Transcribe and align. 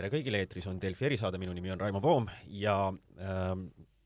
tere 0.00 0.08
kõigile, 0.14 0.40
eetris 0.40 0.64
on 0.70 0.78
Delfi 0.80 1.10
erisaade, 1.10 1.36
minu 1.40 1.52
nimi 1.52 1.68
on 1.74 1.80
Raimo 1.82 2.00
Poom 2.00 2.24
ja 2.56 2.88
äh, 2.88 3.50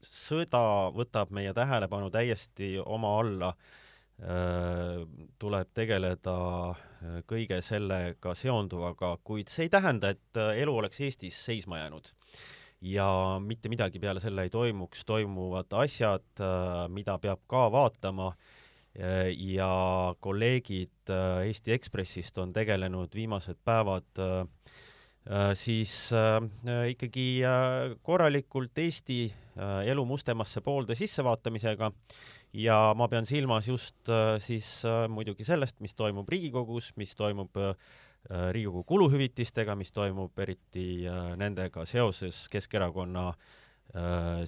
sõda 0.02 0.90
võtab 0.94 1.30
meie 1.34 1.52
tähelepanu 1.54 2.10
täiesti 2.10 2.74
oma 2.82 3.12
alla 3.20 3.52
äh,. 3.54 5.04
tuleb 5.38 5.70
tegeleda 5.74 6.34
äh, 6.72 7.20
kõige 7.30 7.60
sellega 7.62 8.34
seonduvaga, 8.34 9.12
kuid 9.22 9.52
see 9.52 9.68
ei 9.68 9.70
tähenda, 9.70 10.10
et 10.16 10.40
äh, 10.40 10.56
elu 10.64 10.74
oleks 10.80 10.98
Eestis 11.06 11.38
seisma 11.46 11.78
jäänud 11.84 12.10
ja 12.82 13.06
mitte 13.42 13.70
midagi 13.70 14.02
peale 14.02 14.22
selle 14.22 14.48
ei 14.48 14.50
toimuks, 14.50 15.04
toimuvad 15.06 15.78
asjad, 15.78 16.26
äh, 16.42 16.88
mida 16.90 17.20
peab 17.22 17.46
ka 17.46 17.68
vaatama 17.70 18.34
ja 18.94 19.70
kolleegid 20.22 21.10
Eesti 21.10 21.72
Ekspressist 21.74 22.36
on 22.38 22.52
tegelenud 22.54 23.10
viimased 23.14 23.58
päevad 23.66 24.22
äh, 24.22 24.44
siis 25.56 26.10
äh, 26.12 26.90
ikkagi 26.92 27.40
äh, 27.48 27.96
korralikult 28.04 28.78
Eesti 28.78 29.32
elu 29.86 30.02
mustemasse 30.04 30.60
poolde 30.60 30.96
sissevaatamisega. 30.98 31.92
Ja 32.58 32.78
ma 32.98 33.06
pean 33.10 33.26
silmas 33.26 33.68
just 33.68 34.10
siis 34.42 34.66
muidugi 35.10 35.46
sellest, 35.46 35.78
mis 35.82 35.94
toimub 35.94 36.28
Riigikogus, 36.30 36.92
mis 36.98 37.14
toimub 37.18 37.54
Riigikogu 38.50 38.82
kuluhüvitistega, 38.86 39.74
mis 39.78 39.90
toimub 39.94 40.38
eriti 40.42 41.06
nendega 41.38 41.82
seoses 41.86 42.44
Keskerakonna 42.50 43.28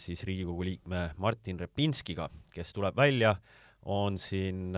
siis 0.02 0.22
Riigikogu 0.26 0.66
liikme 0.66 1.02
Martin 1.22 1.58
Repinskiga, 1.58 2.28
kes 2.54 2.74
tuleb 2.74 2.98
välja, 2.98 3.36
on 3.82 4.18
siin 4.18 4.74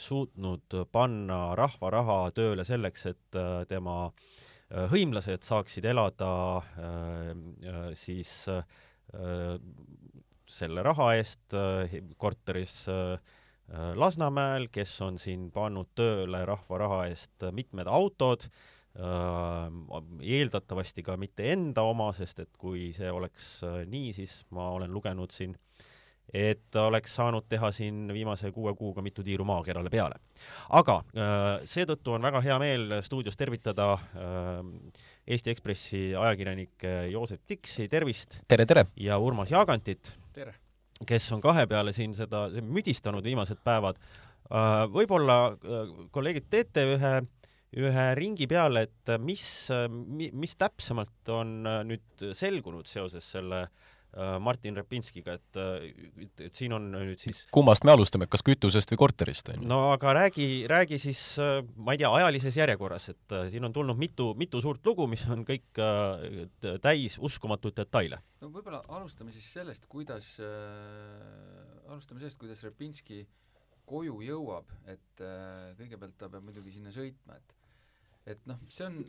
suutnud 0.00 0.80
panna 0.92 1.42
rahva 1.56 1.92
raha 1.92 2.18
tööle 2.36 2.64
selleks, 2.68 3.06
et 3.12 3.40
tema 3.68 3.98
äh, 4.06 4.12
Äh, 4.12 4.51
hõimlased 4.92 5.44
saaksid 5.44 5.86
elada 5.88 6.32
äh, 6.58 7.30
äh, 7.68 7.86
siis 7.98 8.32
selle 10.52 10.82
raha 10.84 11.14
eest 11.18 11.54
korteris 12.20 12.86
Lasnamäel, 13.96 14.66
kes 14.72 14.92
on 15.04 15.18
siin 15.20 15.46
pannud 15.52 15.90
tööle 15.96 16.42
rahva 16.48 16.78
raha 16.80 16.98
eest 17.08 17.44
mitmed 17.56 17.88
autod, 17.88 18.44
eeldatavasti 20.20 21.04
ka 21.06 21.16
mitte 21.20 21.46
enda 21.54 21.84
oma, 21.88 22.10
sest 22.16 22.42
et 22.44 22.50
kui 22.60 22.90
see 22.96 23.08
oleks 23.12 23.46
nii, 23.88 24.12
siis 24.16 24.42
ma 24.52 24.68
olen 24.76 24.92
lugenud 24.92 25.32
siin 25.32 25.56
et 26.32 26.76
oleks 26.80 27.14
saanud 27.18 27.44
teha 27.48 27.70
siin 27.74 28.06
viimase 28.12 28.52
kuue 28.52 28.72
kuuga 28.76 29.02
mitu 29.04 29.24
tiiru 29.24 29.44
maakerale 29.44 29.90
peale. 29.90 30.16
aga 30.70 30.96
äh, 31.12 31.64
seetõttu 31.68 32.14
on 32.16 32.24
väga 32.24 32.40
hea 32.44 32.58
meel 32.62 32.96
stuudios 33.04 33.36
tervitada 33.36 33.92
äh, 33.92 34.62
Eesti 35.26 35.52
Ekspressi 35.52 36.02
ajakirjanikke 36.16 36.94
Joosep 37.12 37.44
Tiksi, 37.46 37.88
tervist! 37.88 38.40
tere, 38.48 38.66
tere! 38.66 38.86
ja 38.96 39.18
Urmas 39.18 39.52
Jaagantit, 39.52 40.14
kes 41.06 41.28
on 41.32 41.44
kahe 41.44 41.66
peale 41.66 41.92
siin 41.92 42.14
seda 42.14 42.46
müdistanud 42.62 43.24
viimased 43.24 43.60
päevad. 43.64 44.00
Äh, 44.52 44.82
võib-olla 44.92 45.38
kolleegid, 46.10 46.50
teete 46.50 46.88
ühe 46.96 47.14
ühe 47.72 48.02
ringi 48.12 48.44
peale, 48.44 48.82
et 48.84 49.10
mis, 49.16 49.42
mis 50.12 50.52
täpsemalt 50.60 51.30
on 51.32 51.62
nüüd 51.88 52.24
selgunud 52.36 52.84
seoses 52.84 53.30
selle 53.32 53.62
äh, 53.62 53.70
Äh, 53.72 53.91
Martin 54.40 54.76
Repinskiga, 54.76 55.38
et, 55.38 55.58
et, 56.20 56.42
et 56.48 56.56
siin 56.56 56.74
on 56.76 56.90
nüüd 56.92 57.20
siis 57.20 57.46
kummast 57.54 57.86
me 57.88 57.94
alustame, 57.94 58.28
kas 58.30 58.44
kütusest 58.44 58.92
või 58.92 59.00
korterist, 59.04 59.48
on 59.54 59.62
ju? 59.62 59.68
no 59.70 59.78
aga 59.94 60.12
räägi, 60.18 60.48
räägi 60.70 60.98
siis, 61.00 61.22
äh, 61.40 61.62
ma 61.76 61.96
ei 61.96 62.02
tea, 62.02 62.10
ajalises 62.20 62.58
järjekorras, 62.60 63.08
et 63.14 63.36
äh, 63.36 63.46
siin 63.52 63.64
on 63.68 63.72
tulnud 63.72 63.96
mitu, 63.96 64.32
mitu 64.38 64.60
suurt 64.64 64.84
lugu, 64.86 65.08
mis 65.08 65.24
on 65.32 65.46
kõik 65.48 65.80
täis 66.84 67.16
uskumatuid 67.18 67.78
detaile. 67.80 68.20
no 68.42 68.52
võib-olla 68.52 68.82
alustame 68.92 69.32
siis 69.32 69.48
sellest, 69.56 69.88
kuidas 69.88 70.34
äh,, 70.44 70.52
alustame 71.88 72.20
sellest, 72.20 72.40
kuidas 72.42 72.62
Repinski 72.68 73.24
koju 73.88 74.20
jõuab, 74.24 74.70
et 74.88 75.22
äh, 75.24 75.72
kõigepealt 75.78 76.16
ta 76.18 76.28
peab 76.32 76.46
muidugi 76.46 76.72
sinna 76.76 76.92
sõitma, 76.94 77.38
et 77.40 77.58
et 78.32 78.44
noh, 78.46 78.60
see 78.70 78.86
on, 78.86 79.00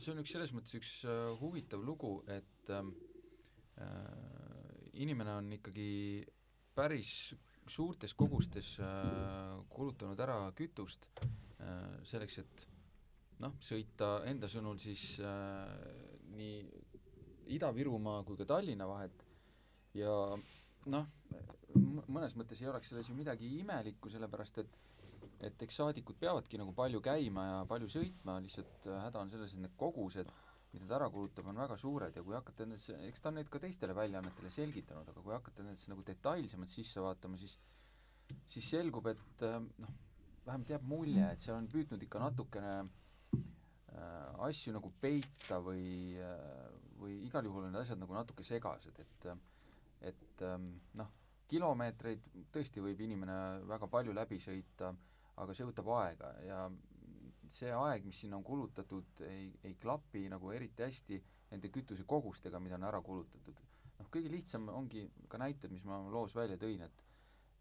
see 0.00 0.12
on 0.14 0.22
üks 0.22 0.32
selles 0.32 0.54
mõttes 0.56 0.78
üks 0.78 0.92
äh, 1.04 1.26
huvitav 1.42 1.82
lugu, 1.84 2.14
et 2.32 2.72
äh, 2.72 2.82
inimene 5.00 5.32
on 5.38 5.52
ikkagi 5.56 5.88
päris 6.74 7.32
suurtes 7.68 8.14
kogustes 8.18 8.74
äh, 8.82 9.56
kulutanud 9.70 10.20
ära 10.20 10.38
kütust 10.56 11.06
äh, 11.16 11.98
selleks, 12.08 12.38
et 12.42 12.66
noh, 13.42 13.54
sõita 13.62 14.22
enda 14.28 14.50
sõnul 14.50 14.80
siis 14.82 15.16
äh, 15.24 15.68
nii 16.36 16.58
Ida-Virumaa 17.56 18.22
kui 18.26 18.38
ka 18.38 18.46
Tallinna 18.48 18.86
vahet. 18.88 19.24
Ja 19.98 20.12
noh, 20.88 21.08
mõnes 22.08 22.36
mõttes 22.38 22.62
ei 22.62 22.70
oleks 22.70 22.92
selles 22.92 23.10
ju 23.10 23.16
midagi 23.18 23.50
imelikku, 23.60 24.10
sellepärast 24.12 24.62
et 24.62 24.80
et 25.42 25.62
eks 25.64 25.74
saadikud 25.80 26.14
peavadki 26.22 26.58
nagu 26.60 26.70
palju 26.70 27.00
käima 27.02 27.44
ja 27.48 27.54
palju 27.66 27.88
sõitma, 27.90 28.36
lihtsalt 28.44 28.86
häda 28.86 29.24
on 29.24 29.30
selles, 29.32 29.54
et 29.56 29.64
need 29.64 29.72
kogused 29.78 30.28
äh, 30.72 30.76
mida 30.76 30.88
ta 30.88 30.98
ära 31.00 31.10
kulutab, 31.12 31.48
on 31.50 31.60
väga 31.60 31.76
suured 31.80 32.16
ja 32.16 32.24
kui 32.24 32.36
hakata 32.36 32.64
nendesse, 32.64 32.96
eks 33.08 33.20
ta 33.20 33.30
on 33.30 33.38
neid 33.40 33.50
ka 33.52 33.60
teistele 33.62 33.96
väljaannetele 33.96 34.50
selgitanud, 34.50 35.08
aga 35.12 35.24
kui 35.24 35.34
hakata 35.36 35.66
nendesse 35.66 35.92
nagu 35.92 36.04
detailsemalt 36.06 36.72
sisse 36.72 37.04
vaatama, 37.04 37.40
siis 37.40 37.58
siis 38.48 38.70
selgub, 38.72 39.10
et 39.12 39.44
äh, 39.44 39.58
noh, 39.60 39.96
vähemalt 40.46 40.72
jääb 40.72 40.86
mulje, 40.88 41.26
et 41.28 41.44
seal 41.44 41.58
on 41.58 41.68
püüdnud 41.70 42.02
ikka 42.06 42.22
natukene 42.22 42.72
äh, 42.82 44.46
asju 44.48 44.72
nagu 44.74 44.92
peita 45.00 45.60
või 45.62 46.16
äh,, 46.18 46.70
või 47.02 47.18
igal 47.26 47.46
juhul 47.46 47.66
on 47.66 47.74
need 47.74 47.82
asjad 47.82 48.00
nagu 48.00 48.14
natuke 48.14 48.46
segased, 48.46 48.98
et 49.02 49.28
et 50.02 50.42
ähm, 50.42 50.72
noh, 50.98 51.10
kilomeetreid 51.50 52.24
tõesti 52.54 52.82
võib 52.82 53.00
inimene 53.04 53.34
väga 53.70 53.86
palju 53.90 54.14
läbi 54.16 54.38
sõita, 54.42 54.90
aga 55.42 55.54
see 55.54 55.66
võtab 55.68 55.90
aega 55.98 56.32
ja 56.46 56.64
see 57.54 57.70
aeg, 57.74 58.06
mis 58.08 58.22
sinna 58.24 58.38
on 58.38 58.44
kulutatud, 58.46 59.22
ei, 59.28 59.50
ei 59.68 59.76
klapi 59.80 60.26
nagu 60.32 60.50
eriti 60.54 60.84
hästi 60.86 61.20
nende 61.52 61.70
kütusekogustega, 61.72 62.60
mida 62.62 62.78
on 62.78 62.88
ära 62.88 63.00
kulutatud. 63.04 63.62
noh, 63.98 64.10
kõige 64.10 64.32
lihtsam 64.32 64.68
ongi 64.72 65.06
ka 65.28 65.38
näited, 65.38 65.70
mis 65.70 65.84
ma 65.88 66.00
loos 66.10 66.36
välja 66.36 66.58
tõin, 66.60 66.84
et 66.88 67.08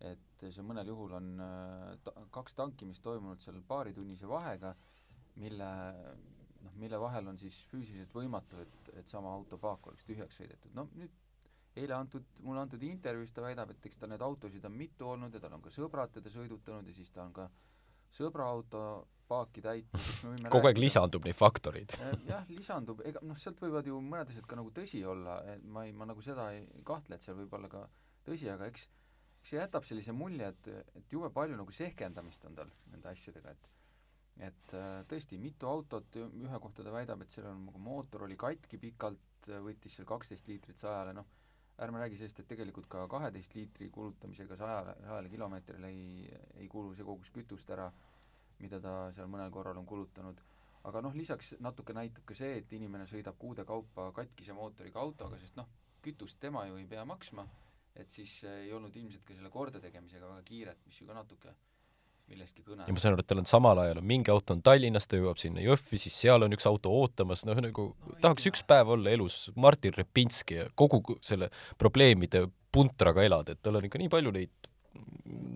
et 0.01 0.43
see 0.49 0.63
mõnel 0.65 0.87
juhul 0.89 1.11
on 1.13 1.27
äh, 1.45 1.89
ta, 2.01 2.13
kaks 2.33 2.55
tankimist 2.57 3.03
toimunud 3.05 3.41
seal 3.43 3.59
paaritunnise 3.69 4.25
vahega, 4.25 4.71
mille 5.37 5.67
noh, 6.65 6.77
mille 6.81 6.99
vahel 7.01 7.29
on 7.29 7.37
siis 7.37 7.59
füüsiliselt 7.69 8.15
võimatu, 8.15 8.61
et, 8.63 8.89
et 9.01 9.11
sama 9.11 9.33
autopaak 9.37 9.91
oleks 9.91 10.07
tühjaks 10.07 10.41
sõidetud. 10.41 10.73
no 10.77 10.87
nüüd 10.95 11.19
eile 11.79 11.95
antud, 11.95 12.25
mulle 12.43 12.65
antud 12.65 12.81
intervjuus 12.83 13.31
ta 13.31 13.43
väidab, 13.45 13.71
et 13.71 13.85
eks 13.87 14.01
tal 14.01 14.11
neid 14.11 14.23
autosid 14.25 14.65
on 14.67 14.73
mitu 14.75 15.07
olnud 15.07 15.33
ja 15.33 15.39
tal 15.43 15.55
on 15.55 15.63
ka 15.63 15.71
sõbrad 15.71 16.11
teda 16.17 16.33
sõidutanud 16.33 16.87
ja 16.89 16.95
siis 16.95 17.13
ta 17.13 17.23
on 17.23 17.35
ka 17.35 17.47
sõbra 17.47 17.69
auto 18.45 19.07
paaki 19.31 19.63
täitma, 19.63 19.99
siis 20.03 20.23
me 20.25 20.33
võime 20.33 20.51
kogu 20.51 20.69
aeg 20.69 20.79
lisandub 20.81 21.25
neid 21.27 21.37
faktoreid. 21.39 21.95
Eh, 22.03 22.15
jah, 22.27 22.47
lisandub, 22.51 23.03
ega 23.07 23.21
noh, 23.23 23.37
sealt 23.39 23.61
võivad 23.63 23.87
ju 23.87 23.99
mõned 24.03 24.31
asjad 24.33 24.47
ka 24.49 24.59
nagu 24.59 24.73
tõsi 24.75 25.03
olla, 25.07 25.39
ma 25.63 25.85
ei, 25.87 25.93
ma 25.95 26.07
nagu 26.09 26.23
seda 26.25 26.49
ei 26.55 26.83
kahtle, 26.87 27.15
et 27.15 27.25
seal 27.25 27.37
võib 27.39 27.53
olla 27.55 27.71
ka 27.71 27.85
tõsi, 28.27 28.49
aga 28.51 28.67
eks 28.67 28.89
see 29.41 29.57
jätab 29.57 29.87
sellise 29.87 30.13
mulje, 30.13 30.51
et, 30.51 30.71
et 30.99 31.13
jube 31.15 31.31
palju 31.33 31.57
nagu 31.57 31.73
sehkendamist 31.73 32.43
on 32.49 32.57
tal 32.59 32.73
nende 32.91 33.13
asjadega, 33.13 33.55
et 33.55 33.69
et 34.41 34.73
äh, 34.73 35.01
tõesti, 35.11 35.37
mitu 35.37 35.67
autot, 35.69 36.15
ühe 36.17 36.59
kohta 36.63 36.85
ta 36.85 36.91
väidab, 36.93 37.21
et 37.21 37.33
seal 37.33 37.49
on 37.49 37.65
nagu 37.67 37.81
mootor 37.83 38.23
oli 38.25 38.37
katki 38.39 38.79
pikalt, 38.81 39.49
võttis 39.61 39.97
seal 39.97 40.07
kaksteist 40.07 40.47
liitrit 40.49 40.79
sajale, 40.81 41.13
noh, 41.13 41.27
ärme 41.81 41.99
räägi 42.01 42.17
sellest, 42.17 42.39
et 42.41 42.49
tegelikult 42.49 42.87
ka 42.89 43.03
kaheteist 43.11 43.55
liitri 43.57 43.89
kulutamisega 43.93 44.57
sajale, 44.57 44.95
sajale 45.03 45.29
kilomeetrile 45.33 45.91
ei, 45.91 46.31
ei 46.61 46.67
kulu 46.71 46.95
see 46.95 47.05
kogus 47.05 47.31
kütust 47.33 47.69
ära 47.75 47.89
mida 48.61 48.79
ta 48.81 48.95
seal 49.15 49.29
mõnel 49.31 49.51
korral 49.53 49.77
on 49.77 49.85
kulutanud. 49.85 50.41
aga 50.89 51.01
noh, 51.05 51.13
lisaks 51.13 51.55
natuke 51.61 51.93
näitab 51.93 52.25
ka 52.25 52.33
see, 52.33 52.57
et 52.57 52.71
inimene 52.73 53.05
sõidab 53.05 53.37
kuude 53.37 53.65
kaupa 53.65 54.07
katkise 54.17 54.53
mootoriga 54.57 54.99
autoga, 54.99 55.37
sest 55.39 55.59
noh, 55.59 55.67
kütust 56.01 56.39
tema 56.41 56.65
ju 56.65 56.79
ei 56.79 56.87
pea 56.89 57.03
maksma, 57.05 57.45
et 57.95 58.09
siis 58.09 58.39
ei 58.49 58.71
olnud 58.73 58.95
ilmselt 58.95 59.25
ka 59.27 59.35
selle 59.37 59.51
kordategemisega 59.53 60.25
väga 60.31 60.47
kiiret, 60.47 60.81
mis 60.85 61.01
ju 61.01 61.05
ka 61.05 61.13
natuke 61.13 61.53
millestki 62.31 62.63
kõne. 62.65 62.87
ja 62.87 62.95
ma 62.95 63.03
saan 63.03 63.15
aru, 63.15 63.23
et 63.23 63.29
tal 63.29 63.41
on 63.41 63.49
samal 63.49 63.81
ajal 63.83 64.01
on 64.01 64.07
mingi 64.07 64.31
auto 64.33 64.55
on 64.55 64.63
Tallinnas, 64.65 65.07
ta 65.09 65.19
jõuab 65.19 65.39
sinna 65.41 65.63
Jõhvi, 65.63 65.99
siis 66.01 66.17
seal 66.23 66.45
on 66.45 66.55
üks 66.55 66.67
auto 66.69 66.93
ootamas, 66.95 67.45
noh 67.47 67.59
nagu 67.61 67.87
no, 67.91 68.17
tahaks 68.23 68.47
üks 68.51 68.65
päev 68.67 68.93
olla 68.95 69.13
elus 69.13 69.43
Martin 69.55 69.95
Repinski 69.97 70.61
ja 70.61 70.67
kogu 70.75 71.17
selle 71.21 71.51
probleemide 71.81 72.47
puntraga 72.71 73.25
elada, 73.27 73.55
et 73.55 73.61
tal 73.61 73.77
on 73.77 73.87
ikka 73.87 74.01
nii 74.01 74.11
palju 74.11 74.33
neid 74.35 74.70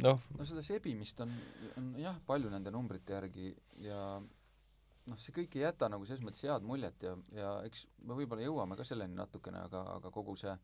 noh. 0.03 0.21
no 0.37 0.47
seda 0.47 0.63
sebimist 0.65 1.21
on, 1.25 1.33
on 1.79 1.91
jah, 1.99 2.17
palju 2.27 2.51
nende 2.53 2.73
numbrite 2.73 3.15
järgi 3.17 3.51
ja 3.83 3.99
noh, 4.19 5.19
see 5.19 5.35
kõik 5.35 5.57
ei 5.57 5.65
jäta 5.65 5.89
nagu 5.91 6.07
selles 6.07 6.23
mõttes 6.25 6.45
head 6.45 6.65
muljet 6.67 7.03
ja, 7.05 7.15
ja 7.35 7.51
eks 7.67 7.85
me 8.05 8.17
võib-olla 8.17 8.45
jõuame 8.45 8.77
ka 8.79 8.87
selleni 8.87 9.17
natukene, 9.17 9.65
aga, 9.69 9.83
aga 9.97 10.13
kogu 10.13 10.37
see 10.39 10.55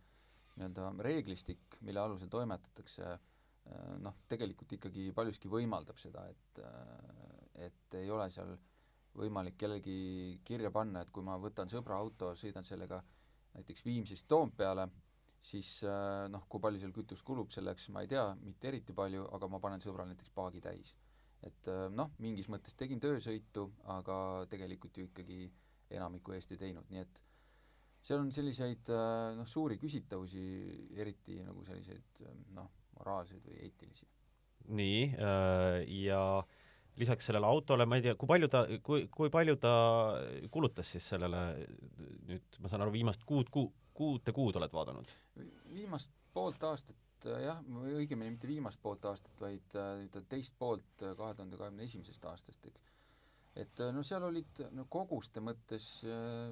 nii-öelda 0.58 0.90
reeglistik, 1.06 1.78
mille 1.88 2.02
alusel 2.02 2.28
toimetatakse, 2.32 3.12
noh, 4.04 4.18
tegelikult 4.28 4.74
ikkagi 4.76 5.12
paljuski 5.16 5.52
võimaldab 5.52 6.00
seda, 6.02 6.26
et 6.28 6.64
et 7.62 7.96
ei 8.00 8.10
ole 8.10 8.26
seal 8.34 8.56
võimalik 9.16 9.58
kellelgi 9.60 10.40
kirja 10.48 10.72
panna, 10.74 11.04
et 11.04 11.12
kui 11.14 11.24
ma 11.24 11.36
võtan 11.40 11.70
sõbra 11.70 12.00
auto, 12.02 12.32
sõidan 12.40 12.66
sellega 12.66 13.02
näiteks 13.54 13.84
Viimsist 13.86 14.28
Toompeale, 14.32 14.88
siis 15.42 15.70
äh, 15.88 16.28
noh, 16.30 16.46
kui 16.50 16.62
palju 16.62 16.82
seal 16.82 16.94
kütust 16.96 17.26
kulub 17.26 17.50
selleks, 17.54 17.90
ma 17.94 18.04
ei 18.06 18.12
tea, 18.12 18.28
mitte 18.46 18.70
eriti 18.70 18.94
palju, 18.98 19.26
aga 19.36 19.50
ma 19.50 19.60
panen 19.64 19.82
sõbral 19.82 20.10
näiteks 20.12 20.34
paagi 20.36 20.62
täis. 20.62 20.94
et 21.42 21.68
äh, 21.74 21.88
noh, 21.90 22.12
mingis 22.22 22.48
mõttes 22.54 22.78
tegin 22.78 23.02
töösõitu, 23.02 23.66
aga 23.90 24.46
tegelikult 24.50 24.98
ju 24.98 25.08
ikkagi 25.08 25.50
enamiku 25.98 26.36
eest 26.36 26.54
ei 26.54 26.62
teinud, 26.62 26.86
nii 26.94 27.02
et 27.02 27.22
seal 28.06 28.22
on 28.22 28.30
selliseid 28.34 28.92
äh, 28.94 29.34
noh, 29.38 29.50
suuri 29.50 29.80
küsitavusi, 29.82 30.46
eriti 31.02 31.42
nagu 31.46 31.66
selliseid 31.66 32.22
noh, 32.54 32.70
moraalseid 33.00 33.42
või 33.50 33.58
eetilisi. 33.66 34.06
nii 34.70 35.04
äh, 35.18 35.82
ja 36.06 36.22
lisaks 37.02 37.26
sellele 37.26 37.48
autole, 37.48 37.88
ma 37.90 37.98
ei 37.98 38.06
tea, 38.06 38.14
kui 38.20 38.30
palju 38.30 38.50
ta, 38.52 38.66
kui, 38.86 39.08
kui 39.10 39.32
palju 39.34 39.58
ta 39.64 39.74
kulutas 40.54 40.94
siis 40.94 41.08
sellele 41.16 41.42
nüüd, 42.30 42.60
ma 42.62 42.70
saan 42.70 42.86
aru, 42.86 42.94
viimast 42.94 43.24
kuud, 43.26 43.50
kuu, 43.50 43.72
kuute 43.94 44.34
kuud 44.36 44.56
oled 44.60 44.74
vaadanud? 44.74 45.14
viimast 45.74 46.12
poolt 46.34 46.64
aastat 46.64 47.28
jah, 47.42 47.60
või 47.68 47.94
õigemini 48.02 48.34
mitte 48.34 48.50
viimast 48.50 48.82
poolt 48.82 49.06
aastat, 49.06 49.36
vaid 49.42 49.76
äh, 49.78 50.24
teist 50.30 50.56
poolt 50.60 51.04
äh, 51.04 51.16
kahe 51.18 51.36
tuhande 51.38 51.60
kahekümne 51.60 51.86
esimesest 51.86 52.26
aastast, 52.26 52.66
eks. 52.66 52.82
et 53.64 53.84
äh, 53.84 53.92
no 53.94 54.04
seal 54.08 54.26
olid 54.28 54.64
no 54.76 54.88
koguste 54.90 55.44
mõttes 55.44 55.90
äh, 56.08 56.50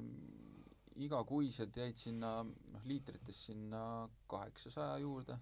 igakuised 0.99 1.77
jäid 1.79 1.97
sinna, 1.97 2.39
noh, 2.43 2.85
liitrites 2.89 3.45
sinna 3.49 3.81
kaheksasaja 4.29 4.99
juurde 5.01 5.39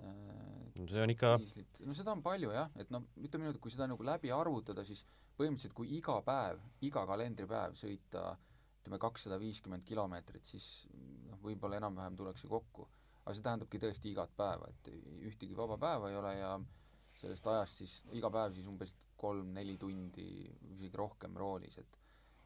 äh,. 0.00 0.72
see 0.86 1.02
on 1.02 1.12
ikka 1.12 1.36
no 1.84 1.96
seda 1.96 2.14
on 2.14 2.24
palju 2.24 2.52
jah, 2.54 2.70
et 2.80 2.92
noh, 2.94 3.04
ütleme 3.18 3.46
niimoodi, 3.46 3.62
kui 3.62 3.74
seda 3.74 3.88
nagu 3.90 4.06
läbi 4.06 4.32
arvutada, 4.32 4.84
siis 4.86 5.04
põhimõtteliselt 5.36 5.76
kui 5.76 5.92
iga 5.98 6.20
päev, 6.24 6.62
iga 6.88 7.04
kalendripäev 7.08 7.76
sõita 7.76 8.30
ütleme, 8.86 9.02
kakssada 9.02 9.38
viiskümmend 9.42 9.82
kilomeetrit, 9.86 10.46
siis 10.46 10.86
noh, 11.26 11.40
võib-olla 11.42 11.80
enam-vähem 11.80 12.16
tullakse 12.16 12.48
kokku. 12.48 12.86
aga 13.24 13.34
see 13.34 13.42
tähendabki 13.42 13.78
tõesti 13.82 14.12
igat 14.12 14.30
päeva, 14.38 14.68
et 14.70 14.88
ühtegi 15.26 15.56
vaba 15.58 15.74
päeva 15.82 16.10
ei 16.10 16.16
ole 16.16 16.36
ja 16.38 16.52
sellest 17.18 17.46
ajast 17.50 17.80
siis 17.82 17.94
iga 18.14 18.30
päev 18.30 18.54
siis 18.54 18.66
umbes 18.70 18.94
kolm-neli 19.18 19.74
tundi, 19.80 20.46
isegi 20.76 20.96
rohkem 20.96 21.34
roolis, 21.36 21.78
et 21.82 22.02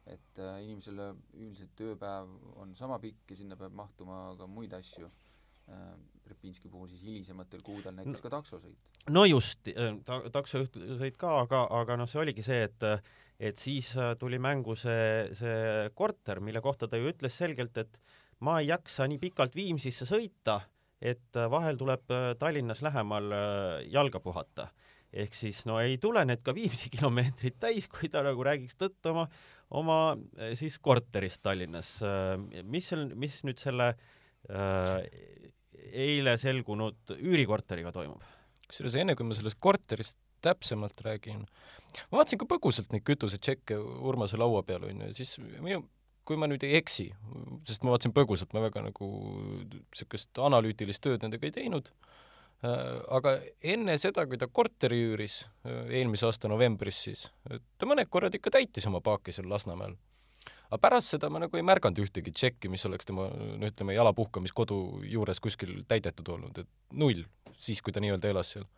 et 0.09 0.39
äh, 0.41 0.63
inimesele 0.63 1.11
üldiselt 1.37 1.75
tööpäev 1.77 2.31
on 2.57 2.71
sama 2.73 2.97
pikk 2.99 3.29
ja 3.29 3.35
sinna 3.37 3.55
peab 3.55 3.75
mahtuma 3.77 4.31
ka 4.37 4.47
muid 4.49 4.73
asju 4.73 5.05
äh,. 5.69 5.93
Repinski 6.31 6.69
puhul 6.71 6.87
siis 6.87 7.01
hilisematel 7.03 7.59
kuudel 7.65 7.91
näiteks 7.97 8.21
no, 8.21 8.23
ka 8.23 8.29
taksosõit. 8.37 8.91
no 9.13 9.25
just 9.27 9.67
äh, 9.67 9.93
ta,, 10.07 10.21
taksosõit 10.33 11.17
ka, 11.21 11.35
aga, 11.43 11.65
aga 11.77 11.97
noh, 11.99 12.09
see 12.09 12.21
oligi 12.23 12.41
see, 12.45 12.63
et 12.65 12.85
et 13.41 13.57
siis 13.57 13.89
äh, 13.97 14.13
tuli 14.21 14.37
mängu 14.41 14.75
see, 14.77 15.31
see 15.37 15.89
korter, 15.97 16.41
mille 16.45 16.61
kohta 16.61 16.87
ta 16.89 16.99
ju 16.99 17.09
ütles 17.09 17.37
selgelt, 17.41 17.77
et 17.81 17.97
ma 18.45 18.59
ei 18.61 18.69
jaksa 18.69 19.07
nii 19.09 19.19
pikalt 19.21 19.57
Viimsisse 19.57 20.05
sõita, 20.09 20.59
et 21.01 21.39
äh, 21.39 21.49
vahel 21.49 21.79
tuleb 21.79 22.13
äh, 22.13 22.31
Tallinnas 22.39 22.83
lähemal 22.85 23.33
jalga 23.89 24.21
puhata. 24.21 24.69
ehk 25.11 25.33
siis 25.35 25.65
no 25.67 25.79
ei 25.81 25.97
tule 25.99 26.21
need 26.23 26.39
ka 26.45 26.53
Viimsi 26.55 26.89
kilomeetrid 26.93 27.57
täis, 27.59 27.89
kui 27.91 28.09
ta 28.09 28.21
nagu 28.23 28.43
räägiks 28.45 28.77
tõtt 28.79 29.09
oma, 29.09 29.25
oma 29.69 29.97
siis 30.55 30.77
korterist 30.79 31.41
Tallinnas. 31.41 31.97
mis 32.63 32.87
seal, 32.87 33.09
mis 33.15 33.41
nüüd 33.43 33.59
selle 33.59 33.95
eile 35.91 36.37
selgunud 36.37 37.17
üürikorteriga 37.17 37.91
toimub? 37.91 38.23
kusjuures 38.71 38.95
enne, 39.01 39.17
kui 39.19 39.27
ma 39.27 39.35
sellest 39.35 39.59
korterist 39.59 40.17
täpsemalt 40.41 41.01
räägin, 41.05 41.45
ma 42.09 42.21
vaatasin 42.21 42.41
ka 42.41 42.47
põgusalt 42.49 42.93
neid 42.93 43.05
kütusetšekke 43.07 43.77
Urmase 43.79 44.39
laua 44.39 44.63
peal, 44.67 44.87
on 44.89 45.05
ju, 45.05 45.11
siis 45.21 45.35
minu, 45.61 45.83
kui 46.27 46.37
ma 46.39 46.49
nüüd 46.49 46.63
ei 46.65 46.77
eksi, 46.79 47.09
sest 47.67 47.85
ma 47.85 47.95
vaatasin 47.95 48.13
põgusalt, 48.15 48.53
ma 48.55 48.63
väga 48.63 48.83
nagu 48.85 49.09
niisugust 49.71 50.41
analüütilist 50.41 51.03
tööd 51.03 51.23
nendega 51.25 51.47
ei 51.47 51.55
teinud, 51.55 51.89
äh, 52.65 52.77
aga 53.17 53.37
enne 53.73 53.97
seda, 54.01 54.27
kui 54.29 54.39
ta 54.41 54.49
korteri 54.51 55.01
üüris, 55.09 55.41
äh, 55.65 55.83
eelmise 55.99 56.29
aasta 56.29 56.51
novembris 56.51 57.03
siis, 57.07 57.25
ta 57.49 57.89
mõned 57.89 58.09
korrad 58.13 58.37
ikka 58.37 58.53
täitis 58.57 58.87
oma 58.89 59.03
paaki 59.03 59.35
seal 59.35 59.49
Lasnamäel. 59.51 59.97
aga 60.71 60.79
pärast 60.79 61.11
seda 61.11 61.27
ma 61.29 61.41
nagu 61.43 61.57
ei 61.57 61.65
märganud 61.67 61.99
ühtegi 61.99 62.31
tšekki, 62.31 62.69
mis 62.71 62.85
oleks 62.87 63.09
tema 63.09 63.25
no 63.27 63.67
ütleme, 63.67 63.91
jalapuhkamiskodu 63.97 65.03
juures 65.03 65.41
kuskil 65.43 65.81
täidetud 65.83 66.29
olnud, 66.31 66.61
et 66.63 66.69
null, 66.95 67.25
siis 67.59 67.81
kui 67.81 67.91
ta 67.91 67.99
nii-öelda 67.99 68.31
elas 68.31 68.53
seal 68.55 68.69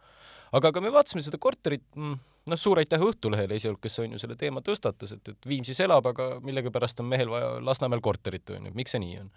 aga, 0.54 0.70
aga 0.70 0.84
me 0.84 0.92
vaatasime 0.94 1.24
seda 1.26 1.40
korterit, 1.42 1.84
mm, 1.98 2.16
noh, 2.52 2.60
suur 2.60 2.82
aitäh 2.82 3.02
Õhtulehele 3.02 3.58
esialgu, 3.58 3.82
kes 3.84 4.00
on 4.04 4.16
ju 4.16 4.22
selle 4.22 4.38
teema 4.40 4.64
tõstatas, 4.66 5.16
et, 5.16 5.34
et 5.34 5.50
Viimsis 5.50 5.80
elab, 5.84 6.08
aga 6.12 6.38
millegipärast 6.46 7.02
on 7.04 7.10
mehel 7.12 7.32
vaja 7.32 7.58
Lasnamäel 7.64 8.04
korterit, 8.06 8.50
on 8.56 8.70
ju, 8.70 8.74
miks 8.78 8.96
see 8.96 9.04
nii 9.04 9.20
on? 9.24 9.30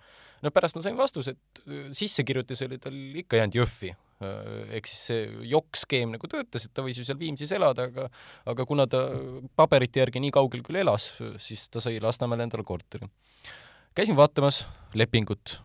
no 0.44 0.52
pärast 0.52 0.76
ma 0.76 0.82
sain 0.84 0.98
vastuse, 0.98 1.32
et 1.36 1.62
äh, 1.64 1.86
sissekirjutis 1.96 2.60
oli 2.66 2.80
tal 2.82 2.96
ikka 3.22 3.40
jäänud 3.40 3.56
Jõhvi. 3.56 3.92
Äh, 4.24 4.74
ehk 4.78 4.88
siis 4.90 5.04
see 5.10 5.22
jokk-skeem 5.52 6.12
nagu 6.14 6.28
töötas, 6.30 6.66
et 6.68 6.74
ta 6.76 6.84
võis 6.84 6.98
ju 7.00 7.06
seal 7.08 7.18
Viimsis 7.20 7.52
elada, 7.56 7.88
aga 7.90 8.08
aga 8.52 8.66
kuna 8.68 8.86
ta 8.90 9.06
paberite 9.58 10.02
järgi 10.02 10.22
nii 10.24 10.34
kaugel 10.36 10.64
küll 10.66 10.80
elas, 10.82 11.14
siis 11.42 11.68
ta 11.72 11.82
sai 11.84 12.00
Lasnamäel 12.04 12.44
endale 12.46 12.66
korteri. 12.68 13.08
käisin 13.96 14.16
vaatamas 14.16 14.66
lepingut, 14.94 15.58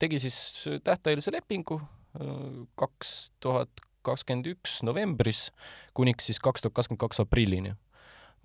tegi 0.00 0.20
siis 0.24 0.38
tähtajalise 0.84 1.32
lepingu, 1.34 1.80
äh, 2.20 2.64
kaks 2.80 3.32
tuhat 3.40 3.87
kakskümmend 4.06 4.48
üks 4.54 4.80
novembris 4.86 5.48
kuniks 5.96 6.30
siis 6.30 6.40
kaks 6.42 6.64
tuhat 6.64 6.76
kakskümmend 6.78 7.02
kaks 7.02 7.22
aprillini. 7.24 7.74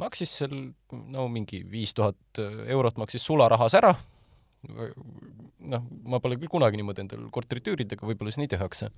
maksis 0.01 0.39
seal 0.39 0.55
no 0.91 1.27
mingi 1.29 1.63
viis 1.69 1.93
tuhat 1.93 2.41
eurot 2.67 2.97
maksis 2.97 3.25
sularahas 3.25 3.75
ära, 3.77 3.93
noh, 5.59 5.85
ma 6.09 6.19
pole 6.19 6.39
küll 6.39 6.51
kunagi 6.51 6.79
niimoodi 6.79 7.03
endal 7.05 7.29
korterit 7.31 7.67
üürinud, 7.67 7.93
aga 7.93 8.09
võib-olla 8.09 8.33
siis 8.33 8.41
nii 8.41 8.53
tehakse 8.55 8.89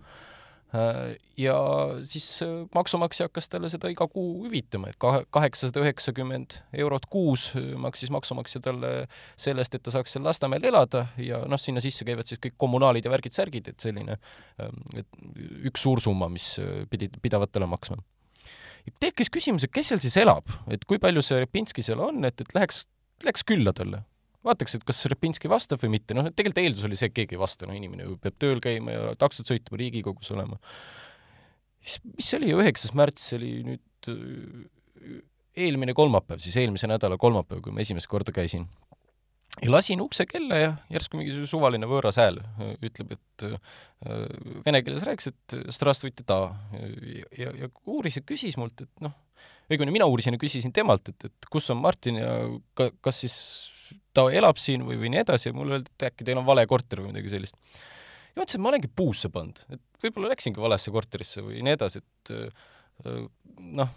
ja 1.37 1.55
siis 2.03 2.25
äh, 2.43 2.49
maksumaksja 2.75 3.27
hakkas 3.27 3.49
talle 3.51 3.69
seda 3.69 3.89
iga 3.91 4.07
kuu 4.11 4.45
hüvitama, 4.45 4.89
et 4.91 4.97
kahe, 5.01 5.23
kaheksasada 5.35 5.83
üheksakümmend 5.83 6.57
eurot 6.85 7.05
kuus 7.11 7.47
äh, 7.55 7.73
maksis 7.81 8.11
maksumaksja 8.13 8.61
talle 8.65 8.93
sellest, 9.37 9.75
et 9.75 9.85
ta 9.85 9.93
saaks 9.93 10.15
seal 10.15 10.25
Lasnamäel 10.25 10.65
elada 10.71 11.05
ja 11.21 11.43
noh, 11.49 11.61
sinna 11.61 11.83
sisse 11.83 12.07
käivad 12.07 12.29
siis 12.29 12.41
kõik 12.43 12.57
kommunaalid 12.61 13.05
ja 13.05 13.13
värgid-särgid, 13.13 13.69
et 13.73 13.85
selline 13.85 14.17
ähm, 14.63 14.81
et 14.97 15.21
üks 15.69 15.85
suur 15.85 16.01
summa, 16.03 16.31
mis 16.31 16.55
pidid, 16.89 17.19
pidavat 17.21 17.53
talle 17.53 17.69
maksma. 17.69 17.99
tekkis 19.03 19.31
küsimus, 19.33 19.67
et 19.67 19.75
kes 19.75 19.93
seal 19.93 20.03
siis 20.03 20.17
elab, 20.21 20.49
et 20.71 20.83
kui 20.85 20.99
palju 21.03 21.23
see 21.25 21.43
Repinski 21.43 21.85
seal 21.85 22.01
on, 22.03 22.23
et, 22.25 22.41
et 22.41 22.57
läheks, 22.57 22.85
läheks 23.23 23.45
külla 23.47 23.75
talle 23.75 24.05
vaataks, 24.45 24.77
et 24.77 24.85
kas 24.87 25.03
Repinski 25.11 25.49
vastab 25.51 25.81
või 25.81 25.95
mitte, 25.97 26.15
noh, 26.17 26.29
tegelikult 26.31 26.61
eeldus 26.63 26.87
oli 26.87 26.99
see, 26.99 27.09
et 27.11 27.17
keegi 27.17 27.37
ei 27.37 27.41
vasta, 27.41 27.67
no 27.67 27.75
inimene 27.77 28.07
ju 28.07 28.15
peab 28.21 28.37
tööl 28.41 28.61
käima 28.63 28.95
ja 28.95 29.11
taksot 29.19 29.49
sõitma, 29.51 29.79
Riigikogus 29.81 30.31
olema. 30.35 30.59
siis, 31.81 31.99
mis 32.13 32.29
see 32.29 32.39
oli, 32.41 32.53
üheksas 32.55 32.95
märts, 32.97 33.31
oli 33.37 33.51
nüüd 33.65 34.11
äh, 34.11 35.21
eelmine 35.65 35.95
kolmapäev, 35.97 36.41
siis 36.43 36.57
eelmise 36.61 36.89
nädala 36.91 37.17
kolmapäev, 37.21 37.63
kui 37.65 37.73
ma 37.73 37.83
esimest 37.83 38.09
korda 38.11 38.35
käisin. 38.35 38.67
ja 39.63 39.71
lasin 39.71 40.01
ukse 40.03 40.25
kella 40.27 40.57
ja 40.59 40.71
järsku 40.91 41.17
mingi 41.17 41.45
suvaline 41.47 41.87
võõras 41.89 42.19
hääl 42.19 42.41
äh, 42.43 42.73
ütleb, 42.85 43.17
et 43.17 43.45
äh, 43.49 43.59
vene 44.65 44.81
keeles 44.85 45.05
rääkis, 45.07 45.31
et 45.33 45.59
strastvõite 45.73 46.25
ta 46.27 46.41
ja, 46.75 47.29
ja, 47.45 47.53
ja 47.65 47.69
uuris 47.85 48.19
ja 48.19 48.25
küsis 48.25 48.59
mult, 48.61 48.85
et 48.85 49.05
noh, 49.05 49.15
õigemini 49.71 49.95
mina 49.95 50.07
uurisin 50.09 50.35
ja 50.35 50.41
küsisin 50.41 50.73
temalt, 50.75 51.09
et, 51.09 51.31
et 51.31 51.47
kus 51.49 51.71
on 51.73 51.79
Martin 51.81 52.19
ja 52.21 52.35
ka, 52.77 52.91
kas 53.05 53.23
siis 53.25 53.37
ta 54.15 54.25
elab 54.33 54.59
siin 54.61 54.85
või, 54.87 54.97
või 55.01 55.11
nii 55.13 55.23
edasi 55.23 55.49
ja 55.49 55.57
mulle 55.57 55.79
öeldi, 55.79 55.91
et 55.93 56.07
äkki 56.09 56.27
teil 56.27 56.39
on 56.41 56.47
vale 56.47 56.65
korter 56.69 57.03
või 57.03 57.11
midagi 57.11 57.33
sellist. 57.33 57.57
ja 58.33 58.41
mõtlesin, 58.41 58.59
et 58.59 58.63
ma 58.63 58.71
olengi 58.71 58.91
puusse 59.01 59.31
pannud, 59.33 59.61
et 59.75 60.07
võib-olla 60.07 60.33
läksingi 60.33 60.63
valesse 60.63 60.93
korterisse 60.95 61.43
või 61.45 61.61
nii 61.65 61.77
edasi, 61.77 62.01
et 62.03 62.33
äh, 62.35 63.21
noh, 63.81 63.93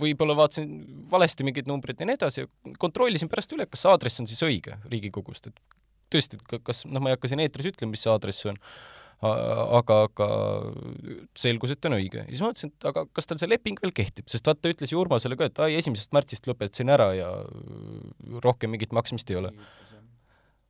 võib-olla 0.00 0.36
vaatasin 0.38 0.70
valesti 1.10 1.46
mingeid 1.46 1.68
numbreid 1.70 2.00
ja 2.00 2.08
nii 2.08 2.18
edasi 2.18 2.44
ja 2.44 2.74
kontrollisin 2.82 3.30
pärast 3.32 3.54
üle, 3.56 3.66
kas 3.70 3.86
aadress 3.90 4.22
on 4.22 4.28
siis 4.30 4.42
õige 4.46 4.78
Riigikogust, 4.90 5.50
et 5.50 5.76
tõesti, 6.12 6.38
et 6.38 6.62
kas, 6.66 6.84
noh, 6.86 7.02
ma 7.02 7.10
ei 7.10 7.16
hakka 7.16 7.30
siin 7.30 7.42
eetris 7.42 7.72
ütlema, 7.72 7.94
mis 7.94 8.04
see 8.04 8.12
aadress 8.12 8.46
on, 8.50 8.58
aga, 9.24 9.98
aga 10.04 10.28
selgus, 11.38 11.72
et 11.72 11.88
on 11.88 11.96
õige. 11.96 12.20
ja 12.20 12.28
siis 12.28 12.42
ma 12.44 12.50
mõtlesin, 12.50 12.72
et 12.74 12.88
aga 12.90 13.04
kas 13.16 13.28
tal 13.28 13.40
see 13.40 13.48
leping 13.48 13.80
veel 13.82 13.94
kehtib, 13.96 14.28
sest 14.28 14.46
vaata, 14.48 14.72
ütles 14.72 14.92
ju 14.92 15.00
Urmasele 15.00 15.38
ka, 15.40 15.48
et 15.48 15.60
ai, 15.64 15.72
esimesest 15.80 16.12
märtsist 16.16 16.48
lõpetasin 16.50 16.92
ära 16.92 17.12
ja 17.16 17.30
rohkem 18.44 18.74
mingit 18.74 18.92
maksmist 18.96 19.30
ei 19.32 19.40
ole. 19.40 19.52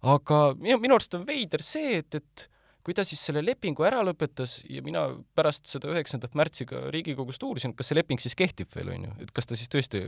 aga 0.06 0.42
minu, 0.60 0.78
minu 0.82 0.98
arust 0.98 1.18
on 1.18 1.26
veider 1.26 1.64
see, 1.64 1.98
et, 2.04 2.20
et 2.20 2.46
kui 2.86 2.94
ta 2.94 3.02
siis 3.06 3.24
selle 3.26 3.42
lepingu 3.42 3.82
ära 3.82 4.04
lõpetas 4.06 4.60
ja 4.70 4.82
mina 4.86 5.08
pärast 5.34 5.66
seda 5.66 5.90
üheksandat 5.90 6.36
märtsi 6.38 6.68
ka 6.70 6.84
Riigikogust 6.94 7.42
uurisin, 7.42 7.74
kas 7.74 7.90
see 7.90 7.98
leping 7.98 8.22
siis 8.22 8.38
kehtib 8.38 8.70
veel, 8.76 8.92
on 8.94 9.08
ju, 9.08 9.16
et 9.26 9.32
kas 9.34 9.50
ta 9.50 9.58
siis 9.58 9.72
tõesti 9.72 10.04